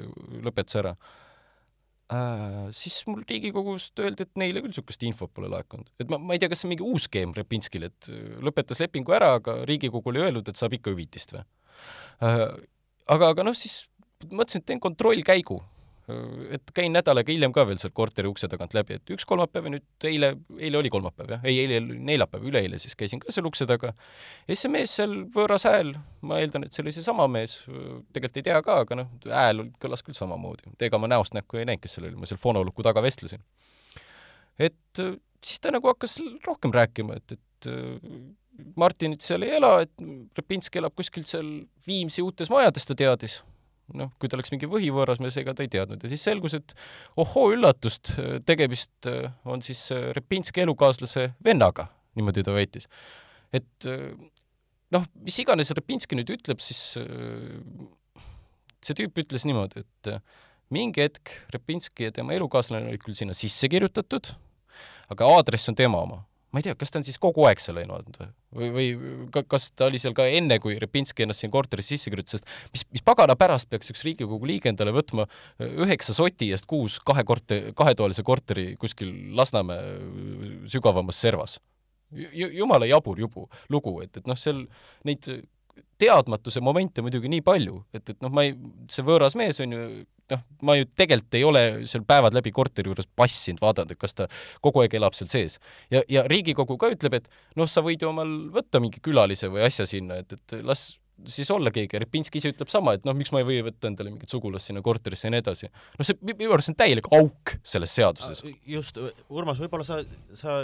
lõpetas 0.46 0.78
ära 0.78 0.94
äh,, 2.14 2.68
siis 2.76 2.98
mul 3.08 3.22
Riigikogust 3.28 3.98
öeldi, 4.02 4.26
et 4.26 4.40
neile 4.40 4.62
küll 4.62 4.72
niisugust 4.72 5.04
infot 5.08 5.32
pole 5.34 5.50
laekunud. 5.52 5.90
et 6.00 6.10
ma, 6.12 6.20
ma 6.20 6.36
ei 6.36 6.42
tea, 6.42 6.50
kas 6.52 6.62
see 6.62 6.68
on 6.68 6.74
mingi 6.74 6.86
uus 6.86 7.08
skeem 7.08 7.34
Repinskil, 7.36 7.88
et 7.90 8.10
äh, 8.12 8.34
lõpetas 8.44 8.82
lepingu 8.82 9.14
ära, 9.16 9.34
aga 9.40 9.60
Riigikogule 9.68 10.22
ei 10.22 10.28
öeldud, 10.28 10.48
et 10.48 10.60
saab 10.60 10.76
ikka 10.78 10.94
hüvitist 10.94 11.36
või 11.36 11.44
äh,? 12.24 12.44
aga, 13.08 13.32
aga 13.32 13.46
noh, 13.48 13.56
siis 13.56 13.82
mõtlesin, 14.28 14.62
et 14.62 14.70
teen 14.72 14.82
kontrollkäigu 14.82 15.60
et 16.54 16.70
käin 16.74 16.94
nädal 16.94 17.20
aega 17.20 17.32
hiljem 17.32 17.52
ka 17.52 17.64
veel 17.68 17.78
seal 17.80 17.92
korteri 17.96 18.30
ukse 18.30 18.48
tagant 18.48 18.72
läbi, 18.76 18.96
et 18.96 19.12
üks 19.12 19.26
kolmapäev 19.28 19.66
ja 19.68 19.72
nüüd 19.74 20.06
eile, 20.08 20.30
eile 20.56 20.80
oli 20.80 20.92
kolmapäev 20.92 21.34
jah, 21.34 21.42
ei, 21.44 21.58
eile 21.64 21.80
oli 21.82 21.98
neljapäev, 22.10 22.46
üleeile 22.48 22.80
siis 22.80 22.96
käisin 22.98 23.20
ka 23.22 23.32
seal 23.34 23.48
ukse 23.50 23.66
taga. 23.68 23.92
ja 23.92 24.48
siis 24.54 24.64
see 24.64 24.72
mees 24.72 24.94
seal 25.00 25.14
võõras 25.34 25.66
hääl, 25.68 25.92
ma 26.24 26.40
eeldan, 26.42 26.64
et 26.64 26.76
see 26.76 26.84
oli 26.84 26.94
seesama 26.96 27.28
mees, 27.32 27.58
tegelikult 27.66 28.40
ei 28.40 28.46
tea 28.48 28.62
ka, 28.64 28.78
aga 28.86 29.00
noh, 29.02 29.10
hääl 29.28 29.66
kõlas 29.82 30.04
küll 30.06 30.16
samamoodi. 30.16 30.72
ega 30.88 31.02
ma 31.02 31.10
näost 31.12 31.36
näkku 31.36 31.60
ei 31.60 31.68
näinud, 31.68 31.84
kes 31.84 31.98
seal 31.98 32.08
oli, 32.08 32.16
ma 32.20 32.30
seal 32.30 32.40
fonoluku 32.40 32.86
taga 32.86 33.04
vestlesin. 33.04 33.44
et 34.56 35.04
siis 35.44 35.60
ta 35.60 35.74
nagu 35.74 35.92
hakkas 35.92 36.16
rohkem 36.46 36.72
rääkima, 36.74 37.20
et, 37.20 37.36
et 37.36 37.70
Martinit 38.80 39.22
seal 39.22 39.44
ei 39.46 39.58
ela, 39.60 39.76
et 39.84 40.08
Repinski 40.38 40.80
elab 40.80 40.96
kuskil 40.98 41.28
seal 41.28 41.52
Viimsi 41.86 42.24
uutes 42.24 42.50
majades, 42.50 42.88
ta 42.88 42.96
teadis 42.98 43.42
noh, 43.96 44.10
kui 44.20 44.28
ta 44.28 44.36
oleks 44.36 44.52
mingi 44.52 44.68
võhivõõras 44.70 45.20
mees, 45.22 45.36
ega 45.40 45.54
ta 45.56 45.64
ei 45.64 45.70
teadnud 45.72 46.02
ja 46.02 46.10
siis 46.10 46.24
selgus, 46.26 46.56
et 46.58 46.74
ohoo 47.20 47.52
üllatust, 47.54 48.14
tegemist 48.48 49.08
äh, 49.10 49.30
on 49.48 49.62
siis 49.64 49.86
äh, 49.94 50.10
Repinski 50.16 50.64
elukaaslase 50.64 51.30
vennaga, 51.44 51.88
niimoodi 52.18 52.44
ta 52.44 52.56
väitis. 52.56 52.88
et 53.54 53.88
äh, 53.88 54.10
noh, 54.94 55.06
mis 55.24 55.38
iganes 55.40 55.72
Repinski 55.76 56.18
nüüd 56.18 56.34
ütleb, 56.36 56.60
siis 56.64 56.98
see 58.78 58.96
tüüp 58.96 59.24
ütles 59.24 59.44
niimoodi, 59.48 59.84
et 59.84 60.12
mingi 60.74 61.04
hetk 61.04 61.32
Repinski 61.54 62.08
ja 62.08 62.14
tema 62.14 62.36
elukaaslane 62.36 62.90
olid 62.90 63.04
küll 63.04 63.16
sinna 63.18 63.36
sisse 63.36 63.70
kirjutatud, 63.72 64.34
aga 65.12 65.32
aadress 65.36 65.70
on 65.72 65.76
tema 65.78 66.00
oma 66.04 66.22
ma 66.52 66.60
ei 66.60 66.64
tea, 66.64 66.74
kas 66.78 66.92
ta 66.92 67.00
on 67.00 67.06
siis 67.06 67.18
kogu 67.20 67.44
aeg 67.48 67.60
seal 67.60 67.80
elanud 67.82 68.18
või, 68.56 68.68
või, 68.72 68.86
või 68.96 69.44
kas 69.50 69.68
ta 69.76 69.88
oli 69.90 70.00
seal 70.00 70.14
ka 70.16 70.24
enne, 70.32 70.56
kui 70.62 70.78
Repinski 70.80 71.24
ennast 71.24 71.44
siin 71.44 71.52
korterisse 71.52 71.96
sisse 71.96 72.12
kirjutas, 72.12 72.38
sest 72.38 72.74
mis, 72.74 72.86
mis 72.96 73.04
pagana 73.04 73.36
pärast 73.38 73.68
peaks 73.70 73.92
üks 73.92 74.04
Riigikogu 74.06 74.48
liige 74.48 74.72
endale 74.72 74.94
võtma 74.96 75.28
üheksa 75.60 76.16
soti 76.16 76.50
eest 76.56 76.68
kuus 76.70 76.98
kahe 77.04 77.24
korter, 77.28 77.72
kahetoalise 77.78 78.24
korteri 78.26 78.70
kuskil 78.80 79.12
Lasnamäe 79.36 79.98
sügavamas 80.72 81.20
servas? 81.20 81.58
Jumala 82.32 82.88
jabur 82.88 83.18
jubu 83.20 83.44
lugu, 83.68 83.98
et, 84.00 84.16
et 84.16 84.28
noh, 84.28 84.38
seal 84.40 84.64
neid 85.04 85.28
teadmatuse 85.98 86.62
momente 86.64 87.02
muidugi 87.02 87.30
nii 87.32 87.42
palju, 87.46 87.82
et, 87.94 88.04
et 88.14 88.22
noh, 88.24 88.32
ma 88.34 88.46
ei, 88.46 88.54
see 88.92 89.06
võõras 89.06 89.36
mees 89.38 89.60
on 89.64 89.74
ju 89.74 89.82
noh, 90.32 90.44
ma 90.66 90.76
ju 90.76 90.86
tegelikult 90.98 91.36
ei 91.38 91.44
ole 91.46 91.62
seal 91.88 92.04
päevad 92.08 92.36
läbi 92.36 92.52
korteri 92.54 92.90
juures 92.90 93.08
passinud, 93.16 93.62
vaadanud, 93.64 93.94
et 93.94 94.00
kas 94.00 94.16
ta 94.16 94.28
kogu 94.64 94.82
aeg 94.82 94.94
elab 94.98 95.16
seal 95.16 95.30
sees. 95.32 95.58
ja, 95.92 96.02
ja 96.08 96.24
Riigikogu 96.28 96.78
ka 96.80 96.92
ütleb, 96.94 97.18
et 97.20 97.28
noh, 97.58 97.68
sa 97.70 97.84
võid 97.84 98.04
ju 98.04 98.10
omal 98.10 98.34
võtta 98.54 98.82
mingi 98.82 99.02
külalise 99.04 99.50
või 99.52 99.64
asja 99.66 99.88
sinna, 99.88 100.20
et, 100.22 100.36
et 100.36 100.58
las 100.66 100.90
siis 101.26 101.50
olla 101.50 101.72
keegi, 101.74 101.98
Repinski 101.98 102.38
ise 102.38 102.52
ütleb 102.52 102.70
sama, 102.70 102.94
et 102.94 103.06
noh, 103.08 103.16
miks 103.16 103.32
ma 103.34 103.42
ei 103.42 103.48
või 103.48 103.58
võtta 103.66 103.90
endale 103.90 104.12
mingit 104.12 104.30
sugulast 104.30 104.70
sinna 104.70 104.82
korterisse 104.84 105.26
ja 105.26 105.34
nii 105.34 105.42
edasi. 105.42 105.70
noh, 105.98 106.06
see 106.06 106.18
minu 106.22 106.52
arust 106.54 106.72
on 106.72 106.78
täielik 106.78 107.10
auk 107.18 107.56
selles 107.66 107.94
seaduses. 107.98 108.44
just, 108.66 109.00
Urmas, 109.28 109.60
võib-olla 109.62 109.86
sa, 109.86 110.00
sa 110.38 110.60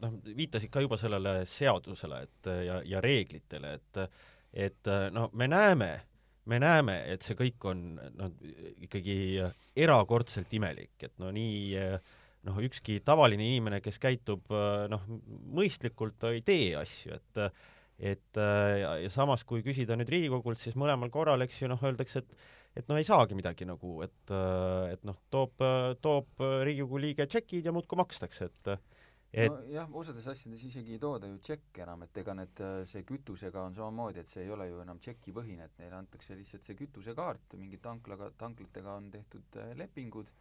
noh, 0.00 0.16
viitasid 0.36 0.72
ka 0.72 0.84
juba 0.84 0.98
sellele 1.00 1.40
seadusele, 1.48 2.24
et 2.28 2.52
ja, 2.66 2.80
ja 2.94 3.04
reeglitele, 3.04 3.76
et 3.80 4.04
et 4.52 4.90
no 5.14 5.28
me 5.32 5.46
näeme 5.50 5.90
me 6.50 6.58
näeme, 6.58 6.96
et 7.12 7.22
see 7.22 7.36
kõik 7.38 7.66
on 7.70 7.82
noh, 8.18 8.30
ikkagi 8.86 9.16
erakordselt 9.78 10.52
imelik, 10.56 10.96
et 11.04 11.12
no 11.22 11.30
nii 11.34 11.76
noh, 12.48 12.60
ükski 12.64 13.00
tavaline 13.04 13.44
inimene, 13.44 13.80
kes 13.84 14.00
käitub 14.02 14.48
noh, 14.90 15.04
mõistlikult, 15.56 16.24
ei 16.32 16.42
tee 16.46 16.72
asju, 16.80 17.18
et 17.20 17.44
et 18.00 18.38
ja, 18.40 18.94
ja 18.96 19.10
samas, 19.12 19.42
kui 19.44 19.60
küsida 19.60 19.92
nüüd 20.00 20.08
Riigikogult, 20.08 20.56
siis 20.56 20.78
mõlemal 20.80 21.10
korral, 21.12 21.44
eks 21.44 21.58
ju, 21.60 21.68
noh, 21.68 21.82
öeldakse, 21.84 22.24
et 22.24 22.80
et 22.80 22.86
noh, 22.88 22.96
ei 22.96 23.04
saagi 23.04 23.36
midagi 23.36 23.66
nagu, 23.68 23.98
et 24.06 24.32
et 24.94 25.04
noh, 25.04 25.18
toob, 25.30 25.60
toob 26.00 26.46
Riigikogu 26.64 27.02
liige 27.02 27.28
tšekid 27.28 27.68
ja 27.68 27.74
muudkui 27.76 28.00
makstakse, 28.00 28.48
et 28.48 28.72
et 29.30 29.52
nojah, 29.52 29.90
osades 29.94 30.26
asjades 30.32 30.62
isegi 30.66 30.96
ei 30.96 31.00
tooda 31.02 31.28
ju 31.30 31.38
tšekke 31.38 31.84
enam, 31.84 32.02
et 32.06 32.20
ega 32.22 32.34
need, 32.34 32.62
äh, 32.66 32.80
see 32.88 33.04
kütusega 33.06 33.62
on 33.62 33.76
samamoodi, 33.76 34.22
et 34.22 34.30
see 34.30 34.42
ei 34.42 34.50
ole 34.50 34.66
ju 34.66 34.80
enam 34.82 34.98
tšekipõhine, 34.98 35.68
et 35.68 35.78
neile 35.78 36.00
antakse 36.00 36.34
lihtsalt 36.38 36.66
see 36.66 36.78
kütusekaart, 36.78 37.54
mingi 37.60 37.78
tanklaga, 37.82 38.32
tanklatega 38.40 38.96
on 38.98 39.10
tehtud 39.14 39.60
äh, 39.62 39.72
lepingud 39.78 40.32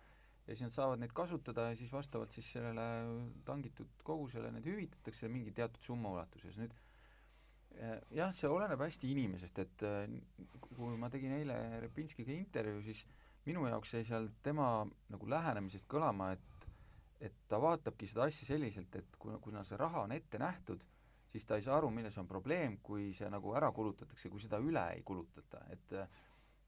ja 0.48 0.56
siis 0.56 0.66
nad 0.66 0.74
saavad 0.74 1.04
neid 1.04 1.14
kasutada 1.14 1.68
ja 1.70 1.78
siis 1.78 1.94
vastavalt 1.94 2.34
siis 2.34 2.50
sellele 2.56 2.86
tangitud 3.46 4.02
kogusele 4.04 4.50
need 4.56 4.66
hüvitatakse 4.66 5.30
mingi 5.30 5.54
teatud 5.54 5.86
summa 5.86 6.16
ulatuses. 6.18 6.58
nüüd 6.58 6.74
äh, 7.78 8.00
jah, 8.18 8.34
see 8.34 8.50
oleneb 8.50 8.82
hästi 8.82 9.14
inimesest, 9.14 9.62
et 9.62 9.88
kui 10.74 10.98
ma 10.98 11.14
tegin 11.14 11.38
eile 11.38 11.60
Repinskiga 11.86 12.34
intervjuu, 12.34 12.82
siis 12.90 13.06
minu 13.46 13.70
jaoks 13.70 13.94
jäi 13.94 14.06
seal 14.08 14.32
tema 14.44 14.82
nagu 15.14 15.30
lähenemisest 15.30 15.86
kõlama, 15.90 16.34
et 16.34 16.59
et 17.20 17.36
ta 17.52 17.60
vaatabki 17.62 18.08
seda 18.08 18.26
asja 18.30 18.48
selliselt, 18.54 18.96
et 18.96 19.20
kuna, 19.20 19.38
kuna 19.44 19.64
see 19.68 19.78
raha 19.80 20.06
on 20.06 20.16
ette 20.16 20.40
nähtud, 20.40 20.84
siis 21.30 21.46
ta 21.46 21.58
ei 21.60 21.66
saa 21.66 21.78
aru, 21.78 21.92
milles 21.94 22.18
on 22.18 22.28
probleem, 22.28 22.80
kui 22.84 23.12
see 23.14 23.30
nagu 23.30 23.54
ära 23.58 23.72
kulutatakse, 23.76 24.32
kui 24.32 24.42
seda 24.42 24.60
üle 24.64 24.86
ei 24.96 25.06
kulutata, 25.06 25.66
et 25.76 25.96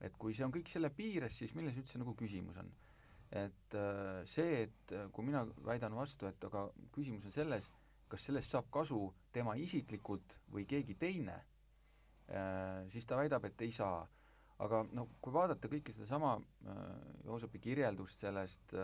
et 0.02 0.16
kui 0.18 0.34
see 0.34 0.42
on 0.42 0.54
kõik 0.54 0.66
selle 0.66 0.90
piires, 0.90 1.36
siis 1.38 1.52
milles 1.54 1.76
üldse 1.78 2.00
nagu 2.02 2.16
küsimus 2.18 2.58
on? 2.58 2.72
et 3.32 3.76
see, 4.28 4.64
et 4.66 4.94
kui 5.16 5.24
mina 5.24 5.46
väidan 5.64 5.94
vastu, 5.96 6.28
et 6.28 6.44
aga 6.44 6.66
küsimus 6.92 7.24
on 7.30 7.32
selles, 7.32 7.70
kas 8.12 8.26
sellest 8.28 8.52
saab 8.52 8.68
kasu 8.74 9.06
tema 9.32 9.54
isiklikult 9.56 10.36
või 10.52 10.66
keegi 10.68 10.98
teine, 11.00 11.38
siis 12.92 13.08
ta 13.08 13.22
väidab, 13.22 13.46
et 13.48 13.64
ei 13.64 13.72
saa. 13.72 14.02
aga 14.62 14.84
no 14.94 15.08
kui 15.22 15.34
vaadata 15.34 15.70
kõike 15.72 15.94
sedasama 15.96 16.36
Joosepi 17.26 17.60
kirjeldust 17.60 18.20
sellest 18.20 18.76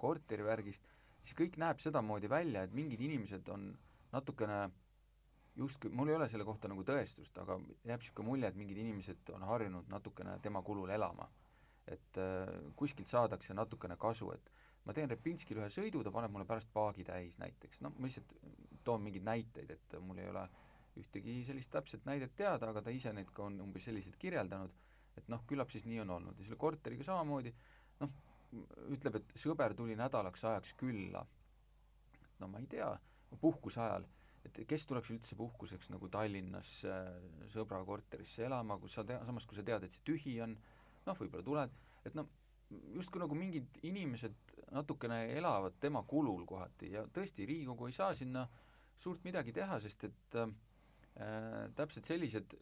korterivärgist, 0.00 0.86
siis 1.22 1.36
kõik 1.38 1.58
näeb 1.60 1.80
sedamoodi 1.82 2.30
välja, 2.30 2.64
et 2.64 2.72
mingid 2.76 3.00
inimesed 3.00 3.48
on 3.52 3.70
natukene 4.12 4.62
justkui, 5.56 5.90
mul 5.90 6.08
ei 6.08 6.16
ole 6.16 6.28
selle 6.30 6.46
kohta 6.46 6.70
nagu 6.70 6.84
tõestust, 6.86 7.36
aga 7.42 7.58
jääb 7.84 8.00
niisugune 8.00 8.28
mulje, 8.28 8.48
et 8.50 8.58
mingid 8.58 8.80
inimesed 8.80 9.32
on 9.36 9.44
harjunud 9.48 9.90
natukene 9.92 10.38
tema 10.42 10.62
kulul 10.62 10.90
elama. 10.90 11.28
et 11.90 12.18
äh, 12.22 12.46
kuskilt 12.76 13.08
saadakse 13.10 13.54
natukene 13.54 13.96
kasu, 13.98 14.28
et 14.30 14.50
ma 14.86 14.92
teen 14.94 15.10
Repinskile 15.10 15.64
ühe 15.64 15.70
sõidu, 15.74 16.04
ta 16.06 16.12
paneb 16.14 16.30
mulle 16.30 16.46
pärast 16.46 16.68
paagi 16.70 17.02
täis 17.08 17.38
näiteks, 17.40 17.80
noh, 17.82 17.96
ma 17.98 18.06
lihtsalt 18.06 18.30
toon 18.86 19.02
mingeid 19.02 19.24
näiteid, 19.26 19.72
et 19.74 19.96
mul 19.98 20.20
ei 20.22 20.28
ole 20.30 20.44
ühtegi 21.00 21.40
sellist 21.48 21.72
täpset 21.72 22.06
näidet 22.06 22.36
teada, 22.36 22.68
aga 22.70 22.84
ta 22.84 22.94
ise 22.94 23.10
neid 23.16 23.32
ka 23.34 23.48
on 23.48 23.58
umbes 23.64 23.88
selliselt 23.88 24.14
kirjeldanud, 24.20 24.76
et 25.18 25.32
noh, 25.32 25.42
küllap 25.50 25.72
siis 25.72 25.88
nii 25.88 26.04
on 26.04 26.14
olnud 26.18 26.38
ja 26.38 26.46
selle 26.46 26.60
korteriga 26.60 27.08
samamoodi, 27.08 27.52
noh, 28.04 28.14
ütleb, 28.90 29.20
et 29.20 29.36
sõber 29.38 29.74
tuli 29.78 29.96
nädalaks 29.98 30.44
ajaks 30.44 30.74
külla. 30.80 31.24
no 32.40 32.48
ma 32.48 32.58
ei 32.58 32.66
tea, 32.66 32.88
puhkuse 33.40 33.80
ajal, 33.84 34.06
et 34.44 34.60
kes 34.68 34.86
tuleks 34.88 35.10
üldse 35.12 35.36
puhkuseks 35.36 35.90
nagu 35.92 36.08
Tallinnas 36.08 36.80
äh, 36.88 37.10
sõbra 37.52 37.82
korterisse 37.86 38.46
elama, 38.48 38.78
kus 38.80 38.96
sa 38.98 39.04
tea-, 39.06 39.20
samas 39.26 39.46
kui 39.46 39.58
sa 39.58 39.64
tead, 39.66 39.84
et 39.84 39.94
see 39.94 40.06
tühi 40.06 40.38
on, 40.42 40.56
noh, 41.06 41.18
võib-olla 41.18 41.46
tuled, 41.46 41.76
et 42.08 42.16
noh, 42.16 42.30
justkui 42.94 43.20
nagu 43.22 43.36
mingid 43.36 43.80
inimesed 43.86 44.56
natukene 44.70 45.24
elavad 45.34 45.76
tema 45.82 46.02
kulul 46.06 46.44
kohati 46.46 46.92
ja 46.94 47.04
tõesti, 47.12 47.46
Riigikogu 47.46 47.90
ei 47.90 47.96
saa 47.96 48.14
sinna 48.14 48.46
suurt 49.00 49.24
midagi 49.26 49.52
teha, 49.56 49.80
sest 49.82 50.06
et 50.08 50.38
äh, 50.40 50.52
täpselt 51.76 52.06
sellised 52.08 52.54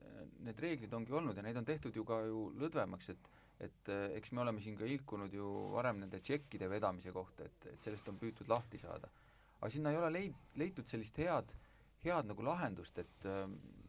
need 0.45 0.61
reeglid 0.63 0.95
ongi 0.97 1.15
olnud 1.15 1.37
ja 1.37 1.45
neid 1.45 1.59
on 1.61 1.67
tehtud 1.69 1.95
ju 1.95 2.05
ka 2.09 2.23
ju 2.27 2.49
lõdvemaks, 2.59 3.13
et 3.13 3.31
et 3.65 3.91
eh, 3.91 4.17
eks 4.19 4.33
me 4.33 4.43
oleme 4.45 4.63
siin 4.63 4.77
ka 4.79 4.87
ilkunud 4.87 5.33
ju 5.35 5.47
varem 5.75 6.03
nende 6.05 6.21
tšekkide 6.23 6.69
vedamise 6.71 7.13
kohta, 7.15 7.47
et, 7.49 7.71
et 7.75 7.89
sellest 7.89 8.09
on 8.11 8.19
püütud 8.21 8.51
lahti 8.51 8.79
saada. 8.79 9.11
aga 9.59 9.71
sinna 9.75 9.91
ei 9.91 9.99
ole 9.99 10.11
leid-, 10.15 10.43
leitud 10.61 10.87
sellist 10.87 11.17
head, 11.19 11.51
head 12.05 12.29
nagu 12.31 12.45
lahendust, 12.47 12.99
et 13.03 13.27
äh, 13.27 13.49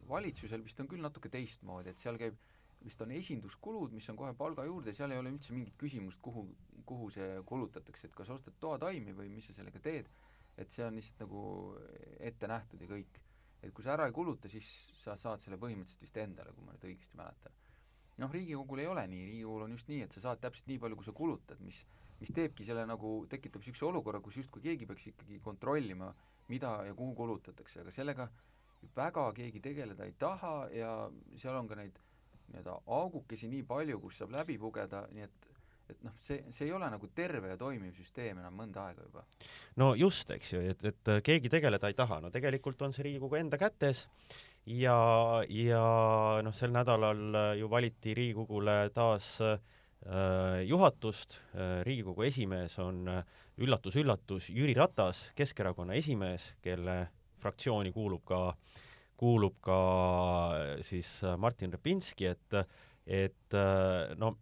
valitsusel 0.09 0.63
vist 0.65 0.81
on 0.81 0.89
küll 0.89 1.05
natuke 1.05 1.29
teistmoodi, 1.29 1.93
et 1.93 2.01
seal 2.01 2.17
käib, 2.17 2.39
vist 2.81 3.01
on 3.05 3.11
esinduskulud, 3.13 3.93
mis 3.93 4.09
on 4.09 4.17
kohe 4.17 4.33
palga 4.33 4.65
juurde, 4.65 4.95
seal 4.95 5.13
ei 5.13 5.21
ole 5.21 5.35
üldse 5.35 5.53
mingit 5.53 5.77
küsimust, 5.77 6.21
kuhu, 6.23 6.47
kuhu 6.89 7.11
see 7.13 7.29
kulutatakse, 7.45 8.07
et 8.07 8.17
kas 8.17 8.31
ostad 8.33 8.57
toataimi 8.63 9.13
või 9.13 9.29
mis 9.35 9.51
sa 9.51 9.59
sellega 9.59 9.83
teed, 9.83 10.09
et 10.57 10.73
see 10.73 10.85
on 10.87 10.97
lihtsalt 10.97 11.27
nagu 11.27 11.41
ette 12.31 12.49
nähtud 12.49 12.81
ja 12.81 12.89
kõik. 12.89 13.25
et 13.59 13.73
kui 13.75 13.83
sa 13.83 13.91
ära 13.91 14.05
ei 14.07 14.13
kuluta, 14.15 14.47
siis 14.47 14.65
sa 14.95 15.17
saad 15.19 15.43
selle 15.43 15.59
põhimõtteliselt 15.59 16.05
vist 16.07 16.17
endale, 16.17 16.55
kui 16.55 16.63
ma 16.63 16.71
nüüd 16.71 16.85
õigesti 16.87 17.19
mäletan 17.19 17.68
noh, 18.19 18.31
Riigikogul 18.33 18.83
ei 18.83 18.91
ole 18.91 19.07
nii, 19.07 19.25
Riigikogul 19.31 19.65
on 19.65 19.73
just 19.77 19.89
nii, 19.91 20.03
et 20.05 20.15
sa 20.15 20.27
saad 20.27 20.43
täpselt 20.43 20.69
nii 20.69 20.79
palju, 20.83 20.99
kui 20.99 21.07
sa 21.07 21.15
kulutad, 21.15 21.63
mis 21.65 21.83
mis 22.19 22.33
teebki 22.35 22.65
selle 22.67 22.83
nagu, 22.87 23.13
tekitab 23.31 23.63
niisuguse 23.63 23.85
olukorra, 23.87 24.19
kus 24.23 24.39
justkui 24.41 24.63
keegi 24.65 24.87
peaks 24.89 25.07
ikkagi 25.13 25.39
kontrollima, 25.43 26.09
mida 26.51 26.73
ja 26.87 26.95
kuhu 26.95 27.13
kulutatakse, 27.15 27.83
aga 27.83 27.93
sellega 27.95 28.27
väga 28.95 29.29
keegi 29.37 29.61
tegeleda 29.63 30.07
ei 30.07 30.15
taha 30.19 30.53
ja 30.75 30.91
seal 31.39 31.59
on 31.59 31.69
ka 31.69 31.77
neid 31.79 31.99
nii-öelda 32.49 32.75
augukesi 32.97 33.47
nii 33.51 33.63
palju, 33.67 33.99
kus 34.03 34.19
saab 34.21 34.33
läbi 34.35 34.57
pugeda, 34.59 35.05
nii 35.13 35.27
et 35.27 35.47
et 35.89 36.03
noh, 36.05 36.13
see, 36.21 36.43
see 36.53 36.67
ei 36.67 36.73
ole 36.75 36.85
nagu 36.91 37.07
terve 37.17 37.49
ja 37.49 37.57
toimiv 37.57 37.95
süsteem 37.97 38.37
enam 38.37 38.53
mõnda 38.61 38.83
aega 38.91 39.07
juba. 39.07 39.23
no 39.81 39.87
just, 39.97 40.29
eks 40.35 40.51
ju, 40.53 40.61
et, 40.73 40.83
et 40.85 41.11
keegi 41.25 41.49
tegeleda 41.49 41.89
ei 41.89 41.97
taha, 41.97 42.19
no 42.21 42.29
tegelikult 42.33 42.81
on 42.85 42.93
see 42.93 43.07
Riigikogu 43.07 43.39
enda 43.39 43.57
kätes 43.57 44.03
ja, 44.65 45.43
ja 45.49 45.83
noh, 46.43 46.55
sel 46.55 46.73
nädalal 46.75 47.55
ju 47.59 47.69
valiti 47.71 48.13
Riigikogule 48.17 48.89
taas 48.95 49.37
äh, 49.45 49.59
juhatust, 50.67 51.39
Riigikogu 51.83 52.23
esimees 52.27 52.77
on 52.79 53.03
üllatus-üllatus 53.59 54.49
Jüri 54.55 54.73
Ratas, 54.77 55.29
Keskerakonna 55.35 55.97
esimees, 55.99 56.53
kelle 56.63 57.09
fraktsiooni 57.39 57.91
kuulub 57.95 58.23
ka, 58.27 58.41
kuulub 59.19 59.59
ka 59.63 59.79
siis 60.85 61.19
Martin 61.37 61.73
Repinski, 61.75 62.31
et, 62.31 62.59
et 63.05 63.59
no 64.19 64.35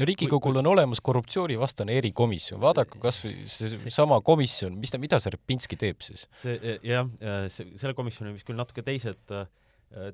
no 0.00 0.08
Riigikogul 0.08 0.60
on 0.62 0.70
olemas 0.72 1.02
korruptsioonivastane 1.04 1.96
erikomisjon, 2.00 2.60
vaadake 2.62 3.00
kas 3.02 3.20
või 3.22 3.44
seesama 3.50 4.20
komisjon, 4.24 4.78
mis 4.80 4.94
ta, 4.94 5.00
mida 5.02 5.20
see 5.20 5.34
Repinski 5.34 5.78
teeb 5.80 6.00
siis? 6.04 6.26
see 6.36 6.78
jah, 6.86 7.08
see, 7.52 7.74
selle 7.80 7.94
komisjoni 7.98 8.32
on 8.32 8.38
vist 8.38 8.48
küll 8.48 8.58
natuke 8.58 8.84
teised, 8.86 9.36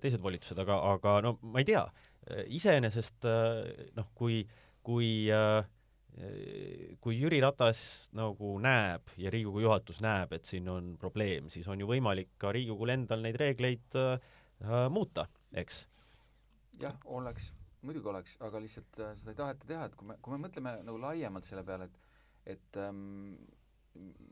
teised 0.02 0.22
volitused, 0.22 0.58
aga, 0.62 0.80
aga 0.96 1.16
no 1.24 1.36
ma 1.46 1.62
ei 1.62 1.68
tea, 1.68 1.84
iseenesest 2.58 3.28
noh, 3.96 4.10
kui, 4.18 4.42
kui 4.86 5.10
kui 7.04 7.18
Jüri 7.18 7.42
Ratas 7.44 7.80
nagu 8.16 8.54
näeb 8.64 9.10
ja 9.20 9.28
Riigikogu 9.32 9.66
juhatus 9.66 9.98
näeb, 10.00 10.32
et 10.32 10.48
siin 10.48 10.68
on 10.72 10.94
probleem, 11.00 11.50
siis 11.52 11.68
on 11.68 11.82
ju 11.82 11.88
võimalik 11.90 12.30
ka 12.40 12.54
Riigikogul 12.56 12.94
endal 12.94 13.20
neid 13.20 13.36
reegleid 13.36 13.98
äh, 14.00 14.16
muuta, 14.88 15.26
eks? 15.52 15.84
jah, 16.80 16.96
oleks 17.04 17.52
muidugi 17.86 18.10
oleks, 18.12 18.36
aga 18.46 18.60
lihtsalt 18.62 19.00
äh, 19.02 19.14
seda 19.18 19.32
ei 19.32 19.38
taheta 19.38 19.68
teha, 19.70 19.86
et 19.88 19.96
kui 19.98 20.08
me, 20.10 20.18
kui 20.22 20.34
me 20.34 20.42
mõtleme 20.46 20.76
nagu 20.86 21.00
laiemalt 21.02 21.48
selle 21.48 21.64
peale, 21.66 21.90
et 21.90 22.02
et 22.46 22.76
ähm, 22.78 23.34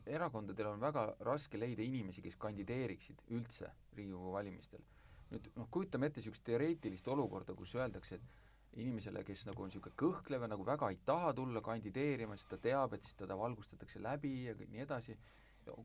erakondadel 0.07 0.69
on 0.69 0.79
väga 0.79 1.05
raske 1.27 1.59
leida 1.59 1.83
inimesi, 1.83 2.21
kes 2.23 2.37
kandideeriksid 2.39 3.25
üldse 3.35 3.71
Riigikogu 3.97 4.31
valimistel. 4.31 4.83
nüüd 5.31 5.49
noh, 5.57 5.67
kujutame 5.73 6.07
ette 6.07 6.21
niisugust 6.21 6.43
teoreetilist 6.47 7.07
olukorda, 7.11 7.55
kus 7.57 7.73
öeldakse, 7.75 8.19
et 8.19 8.79
inimesele, 8.79 9.23
kes 9.25 9.45
nagu 9.49 9.63
on 9.63 9.71
niisugune 9.71 9.97
kõhklev 9.97 10.45
ja 10.45 10.49
nagu 10.51 10.65
väga 10.67 10.91
ei 10.93 10.99
taha 11.07 11.33
tulla 11.33 11.63
kandideerima, 11.65 12.37
sest 12.37 12.53
ta 12.53 12.59
teab, 12.61 12.93
et 12.93 13.03
siis 13.03 13.17
teda 13.17 13.37
valgustatakse 13.39 13.99
läbi 14.03 14.35
ja 14.45 14.53
nii 14.59 14.83
edasi, 14.85 15.17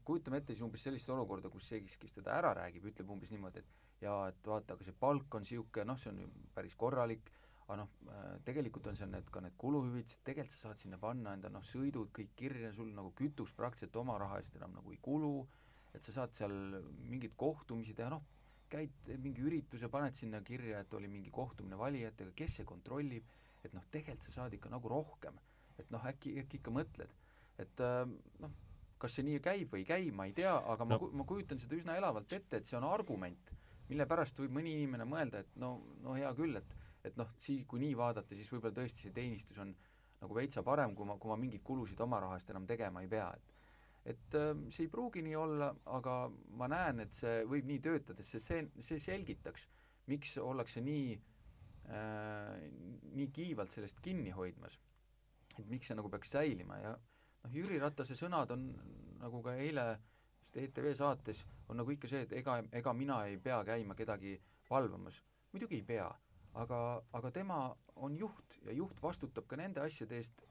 kujutame 0.04 0.42
ette 0.42 0.52
siis 0.52 0.64
umbes 0.66 0.84
sellist 0.84 1.08
olukorda, 1.10 1.48
kus 1.48 1.70
see, 1.72 1.80
kes, 1.86 1.96
kes 2.02 2.18
teda 2.18 2.36
ära 2.36 2.52
räägib, 2.60 2.90
ütleb 2.92 3.10
umbes 3.14 3.32
niimoodi, 3.32 3.64
et 3.64 4.04
jaa, 4.04 4.28
et 4.28 4.52
vaata, 4.52 4.76
aga 4.76 4.86
see 4.86 4.96
palk 5.00 5.38
on 5.38 5.46
niisugune, 5.46 5.86
noh, 5.88 5.98
see 6.00 6.12
on 6.12 6.20
ju 6.24 6.28
päris 6.54 6.76
korralik, 6.76 7.32
aga 7.70 7.84
noh, 7.84 7.90
äh, 8.10 8.30
tegelikult 8.42 8.88
on 8.90 8.96
seal 8.98 9.12
need 9.12 9.28
ka 9.30 9.42
need 9.44 9.54
kuluhüvitised, 9.60 10.24
tegelikult 10.26 10.56
sa 10.56 10.68
saad 10.68 10.80
sinna 10.82 10.98
panna 10.98 11.36
enda 11.36 11.50
noh, 11.54 11.62
sõidud 11.62 12.10
kõik 12.16 12.32
kirja, 12.38 12.72
sul 12.74 12.90
nagu 12.96 13.12
kütus 13.14 13.52
praktiliselt 13.54 13.98
oma 14.02 14.16
raha 14.18 14.40
eest 14.42 14.56
enam 14.58 14.74
nagu 14.74 14.90
ei 14.90 14.98
kulu, 15.02 15.36
et 15.94 16.02
sa 16.02 16.16
saad 16.16 16.34
seal 16.34 16.56
mingeid 17.06 17.36
kohtumisi 17.38 17.94
teha, 17.94 18.10
noh, 18.10 18.26
käid 18.70 19.12
mingi 19.22 19.44
ürituse, 19.46 19.90
paned 19.90 20.18
sinna 20.18 20.40
kirja, 20.46 20.82
et 20.82 20.98
oli 20.98 21.10
mingi 21.10 21.30
kohtumine 21.34 21.78
valijatega, 21.78 22.34
kes 22.34 22.58
see 22.58 22.66
kontrollib, 22.66 23.30
et 23.62 23.74
noh, 23.76 23.86
tegelikult 23.92 24.26
sa 24.26 24.36
saad 24.40 24.58
ikka 24.58 24.72
nagu 24.72 24.90
rohkem. 24.90 25.38
et 25.80 25.88
noh, 25.88 26.02
äkki, 26.04 26.34
äkki 26.42 26.58
ikka 26.58 26.72
mõtled, 26.76 27.12
et 27.62 27.80
äh, 27.80 28.02
noh, 28.42 28.50
kas 29.00 29.14
see 29.16 29.24
nii 29.24 29.38
käib 29.40 29.70
või 29.72 29.80
ei 29.80 29.86
käi, 29.88 30.10
ma 30.12 30.26
ei 30.28 30.34
tea, 30.36 30.52
aga 30.52 30.84
no. 30.84 30.98
ma, 30.98 31.08
ma 31.22 31.24
kujutan 31.24 31.62
seda 31.62 31.78
üsna 31.78 31.94
elavalt 31.96 32.34
ette, 32.36 32.58
et 32.60 32.68
see 32.68 32.76
on 32.76 32.84
argument, 32.84 33.52
mille 33.88 34.04
pärast 34.10 34.42
võib 34.42 34.52
mõni 34.58 34.74
inimene 34.76 35.06
mõelda, 35.08 35.40
et 35.40 35.56
no, 35.62 35.70
no 36.04 36.18
hea 36.18 36.28
küll, 36.36 36.60
et 36.60 36.74
et 37.04 37.16
noh, 37.16 37.30
sii-, 37.40 37.64
kui 37.68 37.80
nii 37.82 37.94
vaadata, 37.98 38.36
siis 38.36 38.50
võib-olla 38.52 38.76
tõesti 38.76 39.06
see 39.06 39.14
teenistus 39.16 39.58
on 39.62 39.72
nagu 40.20 40.36
veitsa 40.36 40.62
parem, 40.66 40.94
kui 40.96 41.08
ma, 41.08 41.16
kui 41.20 41.32
ma 41.32 41.38
mingeid 41.40 41.64
kulusid 41.64 42.00
oma 42.04 42.20
raha 42.20 42.36
eest 42.36 42.52
enam 42.52 42.66
tegema 42.68 43.02
ei 43.04 43.10
pea, 43.10 43.30
et 43.36 43.56
et 44.10 44.34
äh, 44.34 44.54
see 44.72 44.86
ei 44.86 44.92
pruugi 44.92 45.20
nii 45.24 45.34
olla, 45.36 45.66
aga 45.92 46.14
ma 46.56 46.68
näen, 46.72 47.02
et 47.04 47.12
see 47.16 47.42
võib 47.48 47.66
nii 47.68 47.82
töötada, 47.84 48.24
sest 48.24 48.48
see, 48.48 48.62
see 48.80 49.00
selgitaks, 49.04 49.66
miks 50.08 50.38
ollakse 50.40 50.80
nii 50.84 51.10
äh,, 51.92 52.62
nii 53.12 53.28
kiivalt 53.34 53.74
sellest 53.74 54.00
kinni 54.00 54.32
hoidmas. 54.32 54.80
et 55.58 55.66
miks 55.68 55.90
see 55.90 55.96
nagu 55.98 56.08
peaks 56.08 56.30
säilima 56.32 56.78
ja 56.80 56.94
noh, 56.94 57.52
Jüri 57.52 57.78
Ratase 57.82 58.16
sõnad 58.16 58.54
on 58.54 58.70
nagu 59.20 59.42
ka 59.44 59.56
eile 59.60 59.84
ETV 60.56 60.94
saates 60.96 61.44
on 61.68 61.78
nagu 61.80 61.92
ikka 61.92 62.08
see, 62.08 62.24
et 62.24 62.32
ega, 62.40 62.56
ega 62.72 62.94
mina 62.96 63.20
ei 63.28 63.36
pea 63.38 63.60
käima 63.64 63.94
kedagi 63.94 64.34
valvamas. 64.70 65.20
muidugi 65.52 65.76
ei 65.76 65.86
pea 65.86 66.08
aga, 66.58 67.02
aga 67.12 67.30
tema 67.34 67.58
on 67.96 68.16
juht 68.18 68.58
ja 68.64 68.74
juht 68.74 69.02
vastutab 69.02 69.46
ka 69.48 69.58
nende 69.60 69.82
asjade 69.84 70.16
eest, 70.18 70.42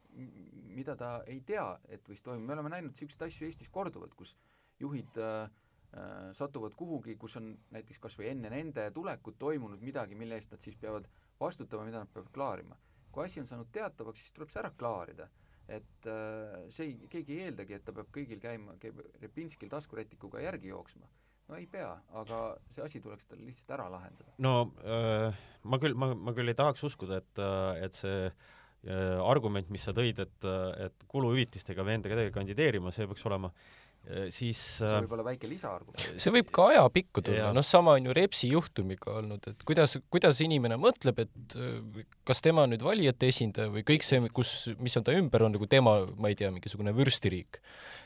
mida 0.76 0.96
ta 0.98 1.20
ei 1.30 1.42
tea, 1.46 1.66
et 1.90 2.06
võis 2.08 2.24
toimuda, 2.26 2.46
me 2.46 2.56
oleme 2.58 2.74
näinud 2.76 2.94
niisuguseid 2.94 3.28
asju 3.28 3.48
Eestis 3.48 3.72
korduvalt, 3.74 4.16
kus 4.18 4.36
juhid 4.80 5.20
äh, 5.22 5.50
äh, 5.94 6.30
satuvad 6.36 6.76
kuhugi, 6.80 7.16
kus 7.20 7.38
on 7.40 7.52
näiteks 7.76 8.02
kas 8.06 8.18
või 8.20 8.32
enne 8.32 8.52
nende 8.54 8.90
tulekut 8.96 9.40
toimunud 9.40 9.84
midagi, 9.84 10.18
mille 10.18 10.40
eest 10.40 10.56
nad 10.56 10.64
siis 10.64 10.78
peavad 10.80 11.08
vastutama, 11.40 11.86
mida 11.88 12.04
nad 12.04 12.14
peavad 12.14 12.32
klaarima. 12.34 12.80
kui 13.12 13.26
asi 13.26 13.40
on 13.42 13.48
saanud 13.50 13.72
teatavaks, 13.74 14.22
siis 14.22 14.34
tuleb 14.34 14.52
see 14.54 14.60
ära 14.62 14.72
klaarida. 14.78 15.30
et 15.68 16.06
äh, 16.10 16.68
see 16.74 16.88
ei, 16.88 17.08
keegi 17.10 17.38
ei 17.38 17.50
eeldagi, 17.50 17.74
et 17.74 17.86
ta 17.86 17.94
peab 17.94 18.10
kõigil 18.14 18.40
käima, 18.42 18.78
käib 18.82 19.02
Repinskil 19.22 19.70
taskurätikuga 19.70 20.42
järgi 20.42 20.72
jooksma 20.72 21.10
no 21.50 21.58
ei 21.58 21.66
pea, 21.70 21.92
aga 22.22 22.44
see 22.70 22.86
asi 22.86 23.02
tuleks 23.04 23.28
tal 23.30 23.42
lihtsalt 23.42 23.76
ära 23.78 23.90
lahendada. 23.92 24.32
no 24.46 24.56
äh, 24.86 25.44
ma 25.64 25.82
küll, 25.82 25.98
ma, 25.98 26.14
ma 26.16 26.36
küll 26.38 26.52
ei 26.52 26.58
tahaks 26.58 26.86
uskuda, 26.88 27.22
et, 27.24 27.44
äh, 27.44 27.84
et 27.88 27.98
see 27.98 28.24
äh, 28.30 29.20
argument, 29.26 29.70
mis 29.74 29.84
sa 29.84 29.96
tõid, 29.98 30.22
et, 30.24 30.50
et 30.86 31.06
kuluhüvitistega 31.12 31.86
või 31.86 31.98
endaga 31.98 32.16
kedagi 32.16 32.36
kandideerima, 32.38 32.94
see 32.96 33.10
peaks 33.10 33.26
olema 33.30 33.52
Äh, 33.52 33.89
siis 34.34 34.58
see 34.80 34.88
äh, 34.88 35.02
võib 35.04 35.14
olla 35.18 35.26
väike 35.28 35.50
lisaargument. 35.50 36.20
see 36.22 36.34
võib 36.34 36.50
ka 36.56 36.70
ajapikku 36.72 37.22
tulla, 37.26 37.52
noh, 37.54 37.66
sama 37.66 37.94
on 37.98 38.08
ju 38.10 38.16
Repsi 38.16 38.50
juhtumiga 38.50 39.14
olnud, 39.20 39.46
et 39.52 39.66
kuidas, 39.68 39.98
kuidas 40.10 40.40
inimene 40.46 40.80
mõtleb, 40.82 41.22
et 41.26 41.58
äh, 41.60 42.06
kas 42.28 42.42
tema 42.46 42.66
on 42.66 42.74
nüüd 42.74 42.86
valijate 42.86 43.30
esindaja 43.30 43.70
või 43.74 43.86
kõik 43.88 44.06
see, 44.08 44.22
kus, 44.34 44.54
mis 44.82 44.98
on 44.98 45.06
ta 45.06 45.16
ümber, 45.18 45.46
on 45.46 45.54
nagu 45.58 45.70
tema, 45.70 46.00
ma 46.18 46.32
ei 46.32 46.38
tea, 46.40 46.50
mingisugune 46.54 46.94
vürstiriik. 46.98 47.62